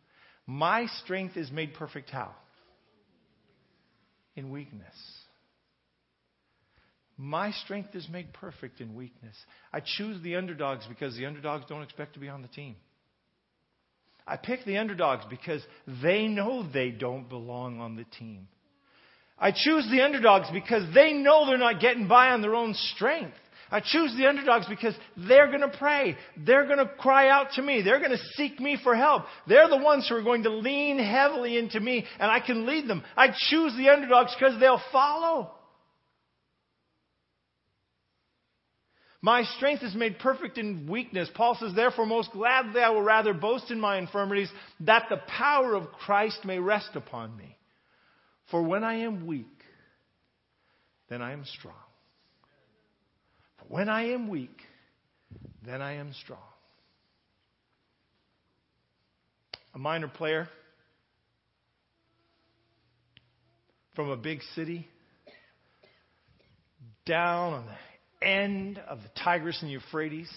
My 0.47 0.87
strength 1.03 1.37
is 1.37 1.51
made 1.51 1.75
perfect 1.75 2.11
how? 2.11 2.35
In 4.35 4.51
weakness. 4.51 4.95
My 7.19 7.51
strength 7.51 7.95
is 7.95 8.09
made 8.11 8.33
perfect 8.35 8.81
in 8.81 8.95
weakness. 8.95 9.37
I 9.73 9.81
choose 9.81 10.23
the 10.23 10.37
underdogs 10.37 10.87
because 10.87 11.17
the 11.17 11.27
underdogs 11.27 11.65
don't 11.69 11.83
expect 11.83 12.15
to 12.15 12.21
be 12.21 12.29
on 12.29 12.43
the 12.43 12.49
team. 12.49 12.77
I 14.27 14.37
pick 14.37 14.65
the 14.65 14.79
underdogs 14.79 15.25
because 15.31 15.63
they 16.03 16.27
know 16.27 16.69
they 16.69 16.91
don't 16.91 17.29
belong 17.29 17.81
on 17.81 17.97
the 17.97 18.05
team. 18.19 18.49
I 19.39 19.53
choose 19.53 19.87
the 19.91 20.03
underdogs 20.03 20.49
because 20.53 20.83
they 20.95 21.13
know 21.13 21.47
they're 21.47 21.59
not 21.59 21.81
getting 21.81 22.09
by 22.09 22.31
on 22.31 22.43
their 22.43 22.55
own 22.55 22.75
strength. 22.75 23.37
I 23.71 23.81
choose 23.81 24.15
the 24.17 24.27
underdogs 24.27 24.67
because 24.69 24.95
they're 25.17 25.49
going 25.49 25.61
to 25.61 25.77
pray. 25.77 26.17
They're 26.37 26.67
going 26.67 26.79
to 26.79 26.87
cry 26.87 27.29
out 27.29 27.53
to 27.55 27.63
me. 27.63 27.83
They're 27.83 27.99
going 27.99 28.13
to 28.13 28.25
seek 28.35 28.61
me 28.61 28.79
for 28.83 28.95
help. 28.95 29.25
They're 29.49 29.69
the 29.69 29.77
ones 29.77 30.09
who 30.09 30.15
are 30.17 30.23
going 30.23 30.45
to 30.45 30.51
lean 30.51 30.99
heavily 30.99 31.59
into 31.59 31.81
me 31.81 32.05
and 32.19 32.31
I 32.31 32.41
can 32.41 32.67
lead 32.67 32.89
them. 32.89 33.03
I 33.17 33.29
choose 33.29 33.75
the 33.77 33.89
underdogs 33.89 34.35
because 34.39 34.59
they'll 34.61 34.83
follow. 34.93 35.51
My 39.27 39.43
strength 39.43 39.83
is 39.83 39.93
made 39.93 40.21
perfect 40.21 40.57
in 40.57 40.87
weakness. 40.89 41.29
Paul 41.35 41.57
says, 41.59 41.75
Therefore, 41.75 42.07
most 42.07 42.31
gladly 42.31 42.81
I 42.81 42.91
will 42.91 43.03
rather 43.03 43.35
boast 43.35 43.73
in 43.73 43.81
my 43.81 43.99
infirmities, 43.99 44.49
that 44.79 45.07
the 45.11 45.17
power 45.17 45.75
of 45.75 45.91
Christ 45.91 46.45
may 46.45 46.61
rest 46.61 46.91
upon 46.95 47.37
me. 47.37 47.57
For 48.53 48.62
when 48.62 48.85
I 48.85 49.01
am 49.01 49.27
weak, 49.27 49.49
then 51.09 51.23
I 51.23 51.33
am 51.33 51.45
strong. 51.59 51.75
For 53.59 53.65
when 53.65 53.89
I 53.89 54.11
am 54.12 54.29
weak, 54.29 54.61
then 55.65 55.83
I 55.83 55.95
am 55.95 56.12
strong. 56.23 56.39
A 59.75 59.79
minor 59.81 60.07
player 60.07 60.49
from 63.97 64.09
a 64.09 64.17
big 64.17 64.39
city 64.55 64.87
down 67.05 67.55
on 67.55 67.67
the 67.67 67.73
end 68.27 68.79
of 68.89 68.99
the 68.99 69.09
Tigris 69.23 69.62
and 69.62 69.71
Euphrates 69.71 70.31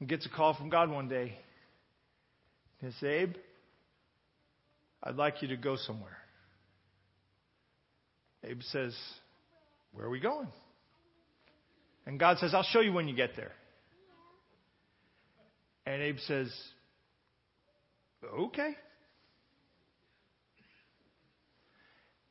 and 0.00 0.08
gets 0.08 0.26
a 0.26 0.28
call 0.28 0.54
from 0.54 0.68
God 0.68 0.90
one 0.90 1.08
day. 1.08 1.36
He 2.80 2.86
says, 2.86 3.02
Abe, 3.02 3.34
I'd 5.02 5.16
like 5.16 5.42
you 5.42 5.48
to 5.48 5.56
go 5.56 5.76
somewhere. 5.76 6.16
Abe 8.44 8.62
says, 8.62 8.96
Where 9.92 10.06
are 10.06 10.10
we 10.10 10.20
going? 10.20 10.48
And 12.06 12.18
God 12.18 12.38
says, 12.38 12.54
I'll 12.54 12.62
show 12.62 12.80
you 12.80 12.92
when 12.92 13.08
you 13.08 13.16
get 13.16 13.30
there. 13.36 13.52
And 15.84 16.02
Abe 16.02 16.18
says, 16.20 16.52
Okay. 18.38 18.74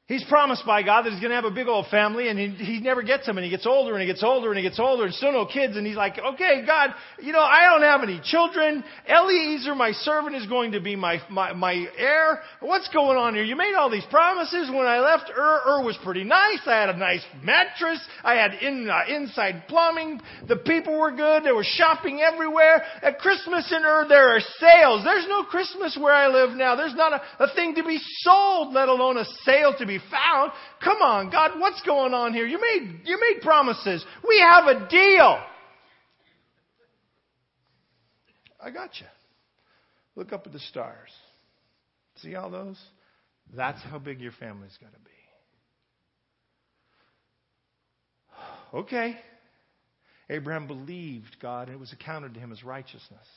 He's 0.08 0.24
promised 0.26 0.68
by 0.68 0.84
God 0.84 1.02
that 1.02 1.14
he's 1.14 1.20
going 1.20 1.32
to 1.32 1.36
have 1.36 1.46
a 1.46 1.52
big 1.52 1.66
old 1.66 1.88
family, 1.88 2.30
and 2.30 2.38
he, 2.38 2.50
he 2.50 2.80
never 2.80 3.02
gets 3.02 3.26
them, 3.26 3.40
and 3.40 3.44
he 3.44 3.50
gets 3.50 3.66
older, 3.66 3.94
and 3.94 4.02
he 4.02 4.06
gets 4.06 4.22
older, 4.22 4.50
and 4.50 4.58
he 4.58 4.62
gets 4.62 4.80
older, 4.80 5.06
and 5.06 5.14
still 5.16 5.32
no 5.32 5.48
kids, 5.48 5.76
and 5.78 5.88
he's 5.88 5.96
like, 5.96 6.20
okay, 6.20 6.64
God, 6.64 6.92
you 7.20 7.34
know, 7.34 7.42
I 7.42 7.66
don't 7.72 7.82
have 7.82 8.04
any 8.04 8.22
children. 8.24 8.84
Eliezer, 9.10 9.74
my 9.74 9.94
servant, 9.94 10.36
is 10.36 10.46
going 10.46 10.74
to 10.74 10.80
be 10.80 10.96
my, 10.96 11.20
my, 11.32 11.54
my 11.54 11.88
heir. 11.98 12.42
What's 12.60 12.88
going 12.90 13.18
on 13.18 13.34
here? 13.34 13.44
You 13.44 13.56
made 13.56 13.74
all 13.74 13.90
these 13.90 14.06
promises. 14.12 14.70
When 14.70 14.86
I 14.86 15.00
left, 15.00 15.32
Ur, 15.36 15.62
Ur 15.66 15.84
was 15.84 15.98
pretty 16.04 16.24
nice. 16.24 16.60
I 16.68 16.80
had 16.80 16.90
a 16.90 16.98
nice 16.98 17.26
mattress. 17.42 18.00
I 18.24 18.36
had 18.36 18.54
in, 18.62 18.88
uh, 18.88 19.06
inside 19.10 19.64
plumbing. 19.68 20.22
The 20.48 20.58
people 20.58 21.00
were 21.00 21.16
good. 21.16 21.44
There 21.44 21.56
was 21.56 21.66
shopping 21.66 22.22
everywhere. 22.22 22.84
At 23.02 23.18
Christmas 23.18 23.74
in 23.76 23.84
Ur, 23.84 24.06
there 24.08 24.36
are 24.36 24.40
sales. 24.60 25.04
There's 25.04 25.26
no 25.28 25.46
Christmas 25.46 25.98
where 26.00 26.14
I 26.14 26.28
live 26.28 26.56
now. 26.56 26.76
There's 26.76 26.94
not 26.94 27.12
a, 27.12 27.44
a 27.44 27.56
thing 27.56 27.74
to 27.74 27.84
be 27.84 28.00
sold, 28.20 28.72
let 28.72 28.88
alone 28.88 29.18
a 29.18 29.26
sale 29.44 29.74
to 29.80 29.86
be 29.88 29.95
be 29.98 30.04
found. 30.12 30.52
Come 30.84 31.02
on, 31.02 31.30
God, 31.30 31.60
what's 31.60 31.82
going 31.84 32.14
on 32.14 32.34
here? 32.34 32.46
You 32.46 32.60
made, 32.60 33.02
you 33.06 33.20
made 33.20 33.42
promises. 33.42 34.06
We 34.28 34.40
have 34.40 34.66
a 34.68 34.88
deal. 34.90 35.40
I 38.62 38.72
got 38.72 39.00
you. 39.00 39.06
Look 40.16 40.34
up 40.34 40.48
at 40.48 40.54
the 40.54 40.60
stars. 40.60 41.10
See 42.22 42.36
all 42.36 42.50
those? 42.50 42.80
That's 43.56 43.82
how 43.84 44.00
big 44.00 44.22
your 44.22 44.32
family's 44.32 44.78
going 44.80 44.94
to 44.94 45.00
be. 45.00 45.12
Okay. 48.74 49.18
Abraham 50.30 50.66
believed 50.66 51.38
God, 51.40 51.68
and 51.68 51.76
it 51.76 51.80
was 51.80 51.94
accounted 51.94 52.34
to 52.34 52.40
him 52.40 52.52
as 52.52 52.64
righteousness. 52.64 53.28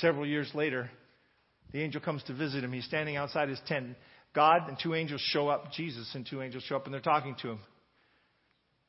Several 0.00 0.26
years 0.26 0.50
later, 0.54 0.90
the 1.72 1.82
angel 1.82 2.00
comes 2.00 2.22
to 2.24 2.34
visit 2.34 2.64
him. 2.64 2.72
He's 2.72 2.86
standing 2.86 3.16
outside 3.16 3.48
his 3.50 3.60
tent. 3.66 3.96
God 4.36 4.68
and 4.68 4.76
two 4.80 4.94
angels 4.94 5.22
show 5.32 5.48
up, 5.48 5.72
Jesus 5.72 6.08
and 6.14 6.24
two 6.24 6.42
angels 6.42 6.62
show 6.64 6.76
up, 6.76 6.84
and 6.84 6.92
they're 6.92 7.00
talking 7.00 7.34
to 7.40 7.52
him. 7.52 7.58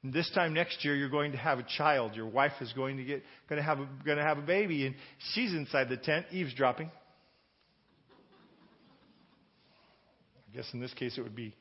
And 0.04 0.14
this 0.14 0.30
time 0.36 0.54
next 0.54 0.84
year, 0.84 0.94
you're 0.94 1.10
going 1.10 1.32
to 1.32 1.38
have 1.38 1.58
a 1.58 1.66
child. 1.78 2.16
Your 2.16 2.28
wife 2.28 2.52
is 2.60 2.72
going 2.74 2.98
to 2.98 3.04
get 3.04 3.24
going 3.50 3.58
to 3.58 3.64
have 3.64 3.80
a, 3.80 3.88
going 4.06 4.18
to 4.18 4.24
have 4.24 4.38
a 4.38 4.42
baby, 4.42 4.86
and 4.86 4.94
she's 5.34 5.54
inside 5.54 5.88
the 5.88 5.96
tent, 5.96 6.26
eavesdropping. 6.32 6.92
I 10.38 10.56
guess 10.56 10.66
in 10.74 10.82
this 10.82 10.94
case, 10.94 11.18
it 11.18 11.22
would 11.22 11.36
be 11.36 11.56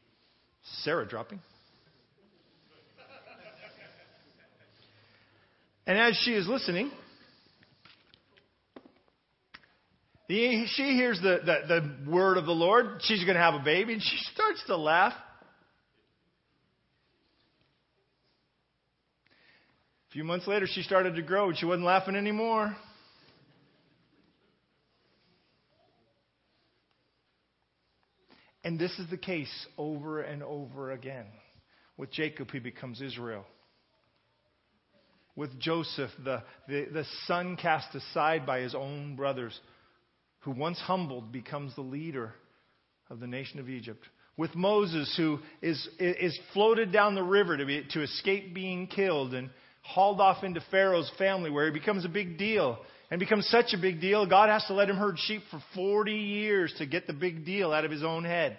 Sarah 0.83 1.07
dropping. 1.07 1.40
And 5.87 5.96
as 5.96 6.20
she 6.25 6.33
is 6.33 6.49
listening, 6.49 6.90
she 10.29 10.95
hears 10.95 11.21
the, 11.21 11.39
the, 11.45 11.81
the 12.05 12.11
word 12.11 12.37
of 12.37 12.47
the 12.47 12.53
Lord. 12.53 13.01
She's 13.03 13.23
going 13.25 13.37
to 13.37 13.43
have 13.43 13.55
a 13.55 13.65
baby, 13.65 13.93
and 13.93 14.03
she 14.03 14.17
starts 14.35 14.62
to 14.67 14.77
laugh. 14.77 15.12
A 20.09 20.12
few 20.12 20.25
months 20.25 20.47
later, 20.47 20.67
she 20.67 20.83
started 20.83 21.15
to 21.17 21.23
grow, 21.23 21.49
and 21.49 21.59
she 21.59 21.67
wasn't 21.67 21.85
laughing 21.85 22.17
anymore. 22.17 22.77
And 28.65 28.81
this 28.81 28.99
is 28.99 29.09
the 29.11 29.17
case 29.17 29.53
over 29.79 30.23
and 30.23 30.43
over 30.43 30.91
again. 30.91 31.27
With 31.97 32.11
Jacob, 32.11 32.51
he 32.51 32.59
becomes 32.59 33.01
Israel. 33.01 33.45
With 35.37 35.57
Joseph, 35.61 36.11
the, 36.25 36.43
the, 36.67 36.87
the 36.93 37.05
son 37.27 37.57
cast 37.57 37.95
aside 37.95 38.45
by 38.45 38.61
his 38.61 38.75
own 38.75 39.15
brothers 39.15 39.57
who 40.47 40.53
once 40.53 40.79
humbled 40.79 41.33
becomes 41.33 41.75
the 41.75 41.83
leader 41.83 42.33
of 43.11 43.19
the 43.19 43.27
nation 43.27 43.59
of 43.59 43.69
Egypt. 43.69 44.05
With 44.37 44.55
Moses, 44.55 45.13
who 45.17 45.41
is, 45.61 45.89
is 45.99 46.39
floated 46.55 46.93
down 46.93 47.17
the 47.17 47.23
river 47.23 47.57
to, 47.57 47.67
be, 47.67 47.85
to 47.91 48.03
escape 48.03 48.55
being 48.55 48.87
killed 48.87 49.35
and 49.35 49.51
hauled 49.83 50.21
off 50.21 50.45
into 50.45 50.63
Pharaoh's 50.71 51.11
family, 51.19 51.51
where 51.51 51.67
he 51.67 51.73
becomes 51.73 52.05
a 52.05 52.09
big 52.09 52.39
deal. 52.39 52.79
And 53.11 53.19
becomes 53.19 53.49
such 53.49 53.73
a 53.73 53.79
big 53.79 54.01
deal, 54.01 54.25
God 54.25 54.49
has 54.49 54.65
to 54.67 54.75
let 54.75 54.89
him 54.89 54.97
herd 54.97 55.19
sheep 55.19 55.43
for 55.51 55.61
40 55.75 56.13
years 56.13 56.73
to 56.79 56.87
get 56.87 57.09
the 57.09 57.13
big 57.13 57.45
deal 57.45 57.73
out 57.73 57.85
of 57.85 57.91
his 57.91 58.05
own 58.05 58.25
head. 58.25 58.57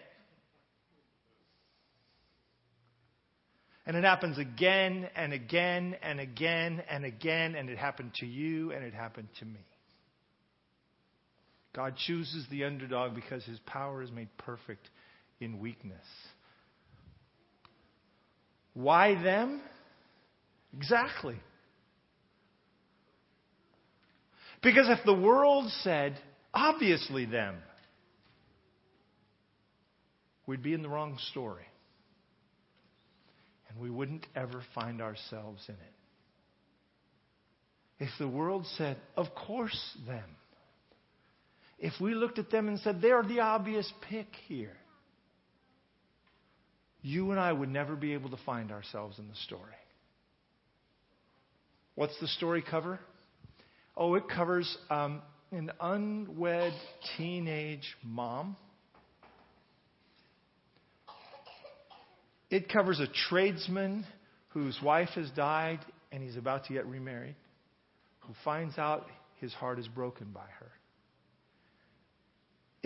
And 3.86 3.95
it 3.95 4.04
happens 4.04 4.38
again 4.38 5.08
and 5.15 5.32
again 5.32 5.95
and 6.02 6.19
again 6.19 6.84
and 6.89 7.06
again, 7.06 7.56
and 7.56 7.69
it 7.69 7.78
happened 7.78 8.13
to 8.15 8.26
you 8.26 8.73
and 8.73 8.84
it 8.84 8.93
happened 8.93 9.30
to 9.39 9.45
me. 9.45 9.65
God 11.77 11.93
chooses 12.07 12.43
the 12.49 12.63
underdog 12.63 13.13
because 13.13 13.45
his 13.45 13.59
power 13.59 14.01
is 14.01 14.09
made 14.09 14.35
perfect 14.39 14.89
in 15.39 15.59
weakness. 15.59 16.03
Why 18.73 19.13
them? 19.13 19.61
Exactly. 20.75 21.35
Because 24.63 24.87
if 24.89 25.05
the 25.05 25.13
world 25.13 25.71
said, 25.83 26.17
obviously 26.51 27.25
them, 27.25 27.53
we'd 30.47 30.63
be 30.63 30.73
in 30.73 30.81
the 30.81 30.89
wrong 30.89 31.19
story. 31.29 31.67
And 33.69 33.79
we 33.79 33.91
wouldn't 33.91 34.25
ever 34.35 34.63
find 34.73 34.99
ourselves 34.99 35.63
in 35.67 35.75
it. 35.75 35.93
If 37.99 38.09
the 38.17 38.27
world 38.27 38.65
said, 38.77 38.97
of 39.15 39.27
course 39.35 39.79
them, 40.07 40.37
if 41.79 41.93
we 42.01 42.15
looked 42.15 42.39
at 42.39 42.49
them 42.49 42.67
and 42.67 42.79
said, 42.79 43.01
they're 43.01 43.23
the 43.23 43.41
obvious 43.41 43.91
pick 44.09 44.27
here, 44.47 44.75
you 47.01 47.31
and 47.31 47.39
I 47.39 47.53
would 47.53 47.69
never 47.69 47.95
be 47.95 48.13
able 48.13 48.31
to 48.31 48.37
find 48.45 48.71
ourselves 48.71 49.19
in 49.19 49.27
the 49.27 49.35
story. 49.35 49.61
What's 51.95 52.19
the 52.19 52.27
story 52.27 52.63
cover? 52.67 52.99
Oh, 53.95 54.15
it 54.15 54.23
covers 54.29 54.77
um, 54.89 55.21
an 55.51 55.71
unwed 55.79 56.73
teenage 57.17 57.95
mom. 58.03 58.55
It 62.49 62.69
covers 62.69 62.99
a 62.99 63.08
tradesman 63.29 64.06
whose 64.49 64.77
wife 64.83 65.10
has 65.15 65.29
died 65.31 65.79
and 66.12 66.23
he's 66.23 66.37
about 66.37 66.65
to 66.65 66.73
get 66.73 66.85
remarried, 66.85 67.35
who 68.21 68.33
finds 68.43 68.77
out 68.77 69.08
his 69.39 69.54
heart 69.54 69.79
is 69.79 69.87
broken 69.87 70.27
by 70.33 70.45
her. 70.60 70.71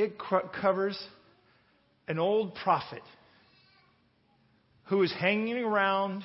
It 0.02 0.18
covers 0.60 1.00
an 2.08 2.18
old 2.18 2.56
prophet 2.56 3.04
who 4.86 5.04
is 5.04 5.14
hanging 5.14 5.58
around 5.58 6.24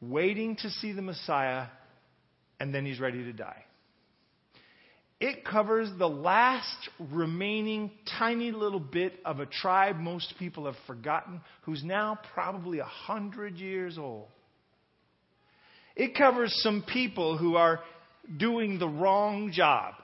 waiting 0.00 0.56
to 0.56 0.70
see 0.70 0.92
the 0.92 1.02
Messiah, 1.02 1.66
and 2.58 2.74
then 2.74 2.86
he's 2.86 2.98
ready 2.98 3.22
to 3.24 3.34
die. 3.34 3.66
It 5.20 5.44
covers 5.44 5.90
the 5.98 6.08
last 6.08 6.88
remaining 6.98 7.90
tiny 8.18 8.50
little 8.50 8.80
bit 8.80 9.20
of 9.26 9.40
a 9.40 9.46
tribe 9.46 9.96
most 9.96 10.32
people 10.38 10.64
have 10.64 10.74
forgotten, 10.86 11.42
who's 11.64 11.84
now 11.84 12.18
probably 12.32 12.78
a 12.78 12.84
hundred 12.84 13.58
years 13.58 13.98
old. 13.98 14.28
It 15.96 16.16
covers 16.16 16.50
some 16.62 16.82
people 16.90 17.36
who 17.36 17.56
are 17.56 17.80
doing 18.38 18.78
the 18.78 18.88
wrong 18.88 19.52
job 19.52 19.96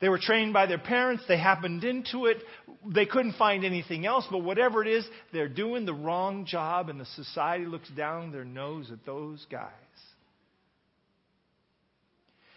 They 0.00 0.08
were 0.08 0.18
trained 0.18 0.52
by 0.52 0.66
their 0.66 0.78
parents. 0.78 1.24
They 1.28 1.38
happened 1.38 1.84
into 1.84 2.26
it. 2.26 2.38
They 2.86 3.04
couldn't 3.04 3.34
find 3.34 3.64
anything 3.64 4.06
else, 4.06 4.26
but 4.30 4.38
whatever 4.38 4.82
it 4.82 4.88
is, 4.88 5.06
they're 5.32 5.48
doing 5.48 5.84
the 5.84 5.94
wrong 5.94 6.46
job, 6.46 6.88
and 6.88 6.98
the 6.98 7.04
society 7.04 7.66
looks 7.66 7.88
down 7.90 8.32
their 8.32 8.44
nose 8.44 8.90
at 8.90 9.04
those 9.04 9.46
guys. 9.50 9.70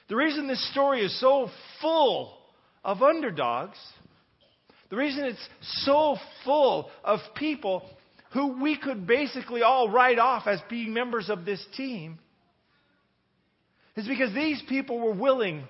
The 0.08 0.16
reason 0.16 0.48
this 0.48 0.72
story 0.72 1.02
is 1.02 1.20
so 1.20 1.50
full 1.82 2.38
of 2.84 3.02
underdogs, 3.02 3.78
the 4.90 4.96
reason 4.96 5.26
it's 5.26 5.50
so 5.86 6.18
full 6.46 6.90
of 7.04 7.20
people 7.36 7.84
who 8.32 8.62
we 8.62 8.78
could 8.78 9.06
basically 9.06 9.64
all 9.64 9.90
write 9.90 10.20
off 10.20 10.48
as 10.48 10.62
being 10.70 10.94
members 10.94 11.30
of 11.30 11.46
this 11.46 11.66
team, 11.76 12.20
is 13.96 14.08
because 14.08 14.34
these 14.34 14.62
people 14.70 15.00
were 15.00 15.14
willing, 15.14 15.64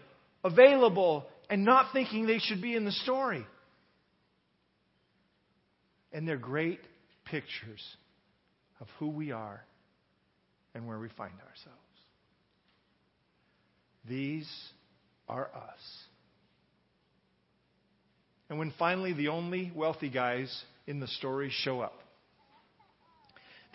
available, 0.44 1.26
and 1.54 1.64
not 1.66 1.94
thinking 1.94 2.26
they 2.26 2.40
should 2.40 2.64
be 2.64 2.76
in 2.76 2.84
the 2.84 2.92
story. 2.92 3.46
And 6.12 6.28
they're 6.28 6.36
great 6.36 6.80
pictures 7.26 7.80
of 8.82 8.88
who 8.98 9.10
we 9.10 9.32
are 9.32 9.64
and 10.74 10.88
where 10.88 10.98
we 10.98 11.10
find 11.10 11.34
ourselves. 11.34 11.80
These 14.10 14.50
are 15.30 15.46
us. 15.56 15.80
And 18.50 18.58
when 18.58 18.74
finally 18.80 19.14
the 19.14 19.28
only 19.28 19.72
wealthy 19.76 20.10
guys 20.10 20.52
in 20.88 21.00
the 21.00 21.08
story 21.08 21.52
show 21.52 21.82
up, 21.82 22.00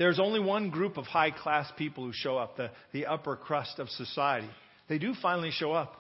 there's 0.01 0.18
only 0.18 0.41
one 0.41 0.70
group 0.70 0.97
of 0.97 1.05
high 1.05 1.31
class 1.31 1.70
people 1.79 2.05
who 2.05 2.12
show 2.12 2.39
up, 2.39 2.57
the, 2.57 2.72
the 2.93 3.07
upper 3.07 3.37
crust 3.37 3.79
of 3.79 3.89
society. 3.91 4.51
They 4.89 4.99
do 4.99 5.14
finally 5.22 5.53
show 5.53 5.70
up. 5.70 5.93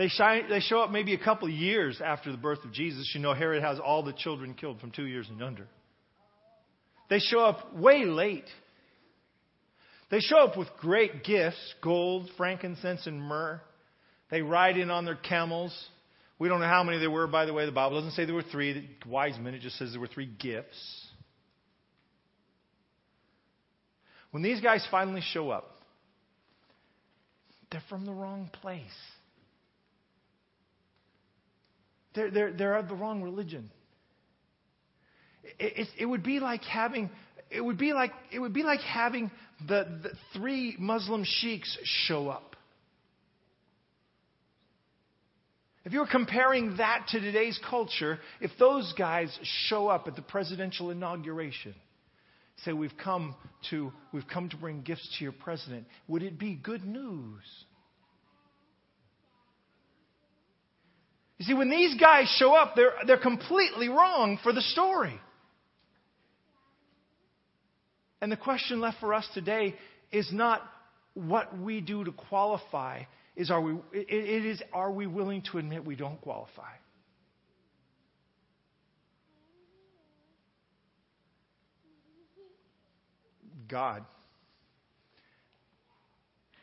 They, 0.00 0.08
shine, 0.08 0.48
they 0.48 0.60
show 0.60 0.80
up 0.80 0.90
maybe 0.90 1.12
a 1.12 1.22
couple 1.22 1.46
of 1.46 1.52
years 1.52 2.00
after 2.02 2.32
the 2.32 2.38
birth 2.38 2.64
of 2.64 2.72
Jesus. 2.72 3.12
You 3.14 3.20
know, 3.20 3.34
Herod 3.34 3.62
has 3.62 3.78
all 3.78 4.02
the 4.02 4.14
children 4.14 4.54
killed 4.54 4.80
from 4.80 4.92
two 4.92 5.04
years 5.04 5.28
and 5.28 5.42
under. 5.42 5.66
They 7.10 7.18
show 7.18 7.40
up 7.40 7.76
way 7.76 8.06
late. 8.06 8.46
They 10.10 10.20
show 10.20 10.38
up 10.38 10.56
with 10.56 10.68
great 10.78 11.22
gifts 11.22 11.74
gold, 11.82 12.30
frankincense, 12.38 13.06
and 13.06 13.20
myrrh. 13.20 13.60
They 14.30 14.40
ride 14.40 14.78
in 14.78 14.90
on 14.90 15.04
their 15.04 15.16
camels. 15.16 15.78
We 16.38 16.48
don't 16.48 16.60
know 16.60 16.66
how 16.66 16.82
many 16.82 16.98
there 16.98 17.10
were, 17.10 17.26
by 17.26 17.44
the 17.44 17.52
way. 17.52 17.66
The 17.66 17.72
Bible 17.72 17.98
doesn't 17.98 18.12
say 18.12 18.24
there 18.24 18.34
were 18.34 18.42
three. 18.42 18.72
The 18.72 19.06
wise 19.06 19.38
men, 19.38 19.52
it 19.52 19.60
just 19.60 19.76
says 19.76 19.90
there 19.90 20.00
were 20.00 20.06
three 20.06 20.30
gifts. 20.38 21.08
When 24.30 24.42
these 24.42 24.62
guys 24.62 24.82
finally 24.90 25.20
show 25.20 25.50
up, 25.50 25.82
they're 27.70 27.82
from 27.90 28.06
the 28.06 28.14
wrong 28.14 28.48
place. 28.62 28.80
They're, 32.14 32.30
they're, 32.30 32.52
they're 32.52 32.76
of 32.76 32.88
the 32.88 32.94
wrong 32.94 33.22
religion. 33.22 33.70
It, 35.58 35.88
it, 35.98 36.06
would 36.06 36.22
be 36.22 36.40
like 36.40 36.62
having 36.64 37.10
it 37.50 37.60
would 37.60 37.78
be 37.78 37.92
like 37.92 38.12
it 38.30 38.38
would 38.38 38.52
be 38.52 38.62
like 38.62 38.80
having 38.80 39.30
the, 39.66 40.00
the 40.02 40.10
three 40.32 40.76
Muslim 40.78 41.24
sheiks 41.24 41.76
show 42.06 42.28
up. 42.28 42.56
If 45.84 45.92
you 45.92 46.00
were 46.00 46.06
comparing 46.06 46.76
that 46.76 47.06
to 47.08 47.20
today's 47.20 47.58
culture, 47.68 48.18
if 48.40 48.50
those 48.58 48.92
guys 48.98 49.36
show 49.68 49.88
up 49.88 50.06
at 50.06 50.14
the 50.14 50.22
presidential 50.22 50.90
inauguration, 50.90 51.74
say 52.64 52.72
we've 52.72 52.96
come 53.02 53.34
to 53.70 53.92
we've 54.12 54.28
come 54.32 54.50
to 54.50 54.56
bring 54.56 54.82
gifts 54.82 55.08
to 55.18 55.24
your 55.24 55.32
president, 55.32 55.86
would 56.06 56.22
it 56.22 56.38
be 56.38 56.54
good 56.54 56.84
news? 56.84 57.42
You 61.40 61.46
see, 61.46 61.54
when 61.54 61.70
these 61.70 61.98
guys 61.98 62.28
show 62.38 62.52
up, 62.52 62.76
they're, 62.76 62.92
they're 63.06 63.16
completely 63.16 63.88
wrong 63.88 64.38
for 64.42 64.52
the 64.52 64.60
story. 64.60 65.18
And 68.20 68.30
the 68.30 68.36
question 68.36 68.78
left 68.78 69.00
for 69.00 69.14
us 69.14 69.26
today 69.32 69.74
is 70.12 70.30
not 70.30 70.60
what 71.14 71.58
we 71.58 71.80
do 71.80 72.04
to 72.04 72.12
qualify, 72.12 73.04
is 73.36 73.50
are 73.50 73.62
we, 73.62 73.76
it 73.90 74.44
is 74.44 74.62
are 74.74 74.92
we 74.92 75.06
willing 75.06 75.42
to 75.50 75.56
admit 75.56 75.82
we 75.82 75.96
don't 75.96 76.20
qualify? 76.20 76.74
God 83.66 84.04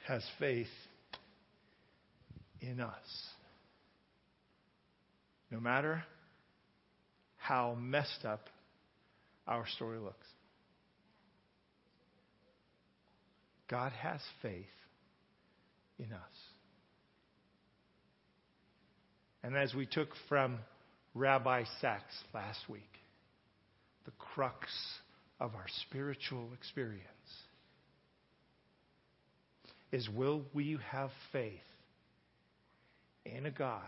has 0.05 0.23
faith 0.37 0.67
in 2.61 2.79
us. 2.79 2.93
No 5.49 5.59
matter 5.59 6.03
how 7.37 7.75
messed 7.79 8.25
up 8.25 8.49
our 9.47 9.65
story 9.75 9.99
looks, 9.99 10.27
God 13.69 13.91
has 13.93 14.21
faith 14.41 14.65
in 15.99 16.11
us. 16.11 16.19
And 19.43 19.55
as 19.55 19.73
we 19.73 19.85
took 19.85 20.09
from 20.27 20.59
Rabbi 21.13 21.63
Sacks 21.79 22.13
last 22.33 22.59
week, 22.69 22.81
the 24.05 24.11
crux 24.11 24.67
of 25.39 25.55
our 25.55 25.65
spiritual 25.87 26.49
experience 26.53 27.03
is 29.91 30.09
will 30.09 30.43
we 30.53 30.77
have 30.91 31.11
faith 31.31 31.53
in 33.25 33.45
a 33.45 33.51
God 33.51 33.81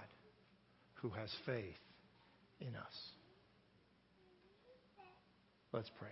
who 1.02 1.10
has 1.10 1.30
faith 1.46 1.76
in 2.60 2.76
us. 2.76 2.94
Let's 5.72 5.90
pray. 6.00 6.10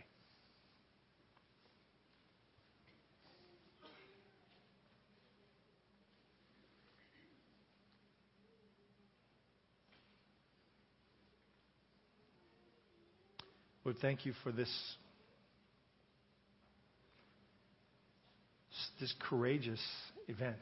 Lord, 13.83 13.97
thank 14.01 14.25
you 14.25 14.33
for 14.43 14.51
this, 14.51 14.69
this 18.99 19.13
courageous 19.29 19.79
event. 20.27 20.57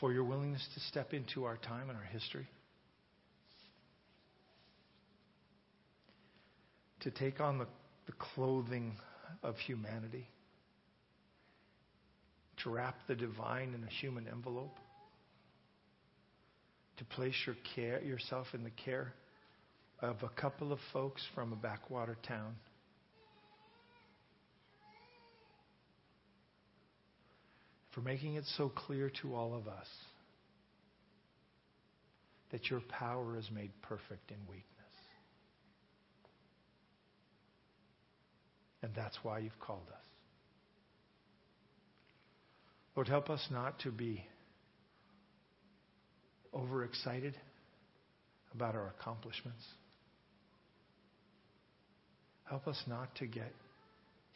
For 0.00 0.12
your 0.12 0.24
willingness 0.24 0.66
to 0.74 0.80
step 0.80 1.12
into 1.12 1.44
our 1.44 1.58
time 1.58 1.90
and 1.90 1.98
our 1.98 2.04
history. 2.04 2.48
To 7.00 7.10
take 7.10 7.40
on 7.40 7.58
the, 7.58 7.66
the 8.06 8.12
clothing 8.12 8.96
of 9.42 9.56
humanity. 9.58 10.26
To 12.64 12.70
wrap 12.70 12.96
the 13.06 13.14
divine 13.14 13.74
in 13.74 13.84
a 13.84 13.90
human 14.00 14.26
envelope. 14.26 14.76
To 16.96 17.04
place 17.04 17.36
your 17.46 17.56
care, 17.74 18.02
yourself 18.02 18.48
in 18.54 18.64
the 18.64 18.70
care 18.70 19.12
of 20.02 20.16
a 20.22 20.28
couple 20.40 20.72
of 20.72 20.78
folks 20.92 21.22
from 21.34 21.52
a 21.52 21.56
backwater 21.56 22.16
town 22.26 22.54
for 28.00 28.08
making 28.08 28.34
it 28.34 28.44
so 28.56 28.68
clear 28.68 29.10
to 29.22 29.34
all 29.34 29.54
of 29.54 29.66
us 29.66 29.86
that 32.52 32.70
your 32.70 32.80
power 32.88 33.36
is 33.36 33.48
made 33.54 33.70
perfect 33.82 34.30
in 34.30 34.36
weakness. 34.48 34.64
And 38.82 38.92
that's 38.94 39.16
why 39.22 39.40
you've 39.40 39.58
called 39.60 39.86
us. 39.92 40.04
Lord, 42.96 43.08
help 43.08 43.30
us 43.30 43.46
not 43.50 43.78
to 43.80 43.90
be 43.90 44.24
overexcited 46.54 47.36
about 48.54 48.74
our 48.74 48.94
accomplishments. 48.98 49.62
Help 52.44 52.66
us 52.66 52.82
not 52.88 53.14
to 53.16 53.26
get 53.26 53.52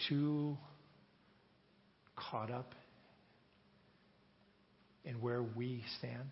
too 0.09 0.57
caught 2.17 2.51
up 2.51 2.75
in 5.05 5.21
where 5.21 5.43
we 5.43 5.83
stand. 5.99 6.31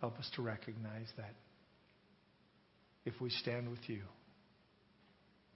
Help 0.00 0.18
us 0.18 0.30
to 0.36 0.42
recognize 0.42 1.08
that 1.16 1.34
if 3.04 3.20
we 3.20 3.30
stand 3.30 3.70
with 3.70 3.88
you, 3.88 4.02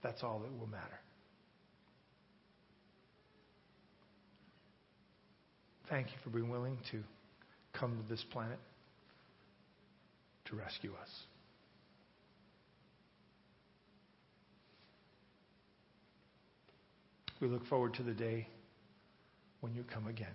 that's 0.01 0.23
all 0.23 0.39
that 0.39 0.59
will 0.59 0.67
matter. 0.67 0.99
Thank 5.89 6.07
you 6.07 6.17
for 6.23 6.29
being 6.29 6.49
willing 6.49 6.77
to 6.91 7.03
come 7.73 8.01
to 8.01 8.09
this 8.09 8.23
planet 8.31 8.59
to 10.45 10.55
rescue 10.55 10.91
us. 11.01 11.09
We 17.41 17.47
look 17.47 17.65
forward 17.67 17.95
to 17.95 18.03
the 18.03 18.13
day 18.13 18.47
when 19.61 19.73
you 19.73 19.83
come 19.83 20.07
again 20.07 20.27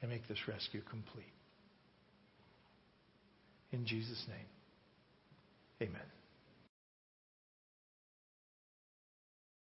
and 0.00 0.10
make 0.10 0.26
this 0.28 0.38
rescue 0.46 0.82
complete. 0.82 1.32
In 3.72 3.86
Jesus' 3.86 4.24
name, 4.28 5.88
amen. 5.88 6.02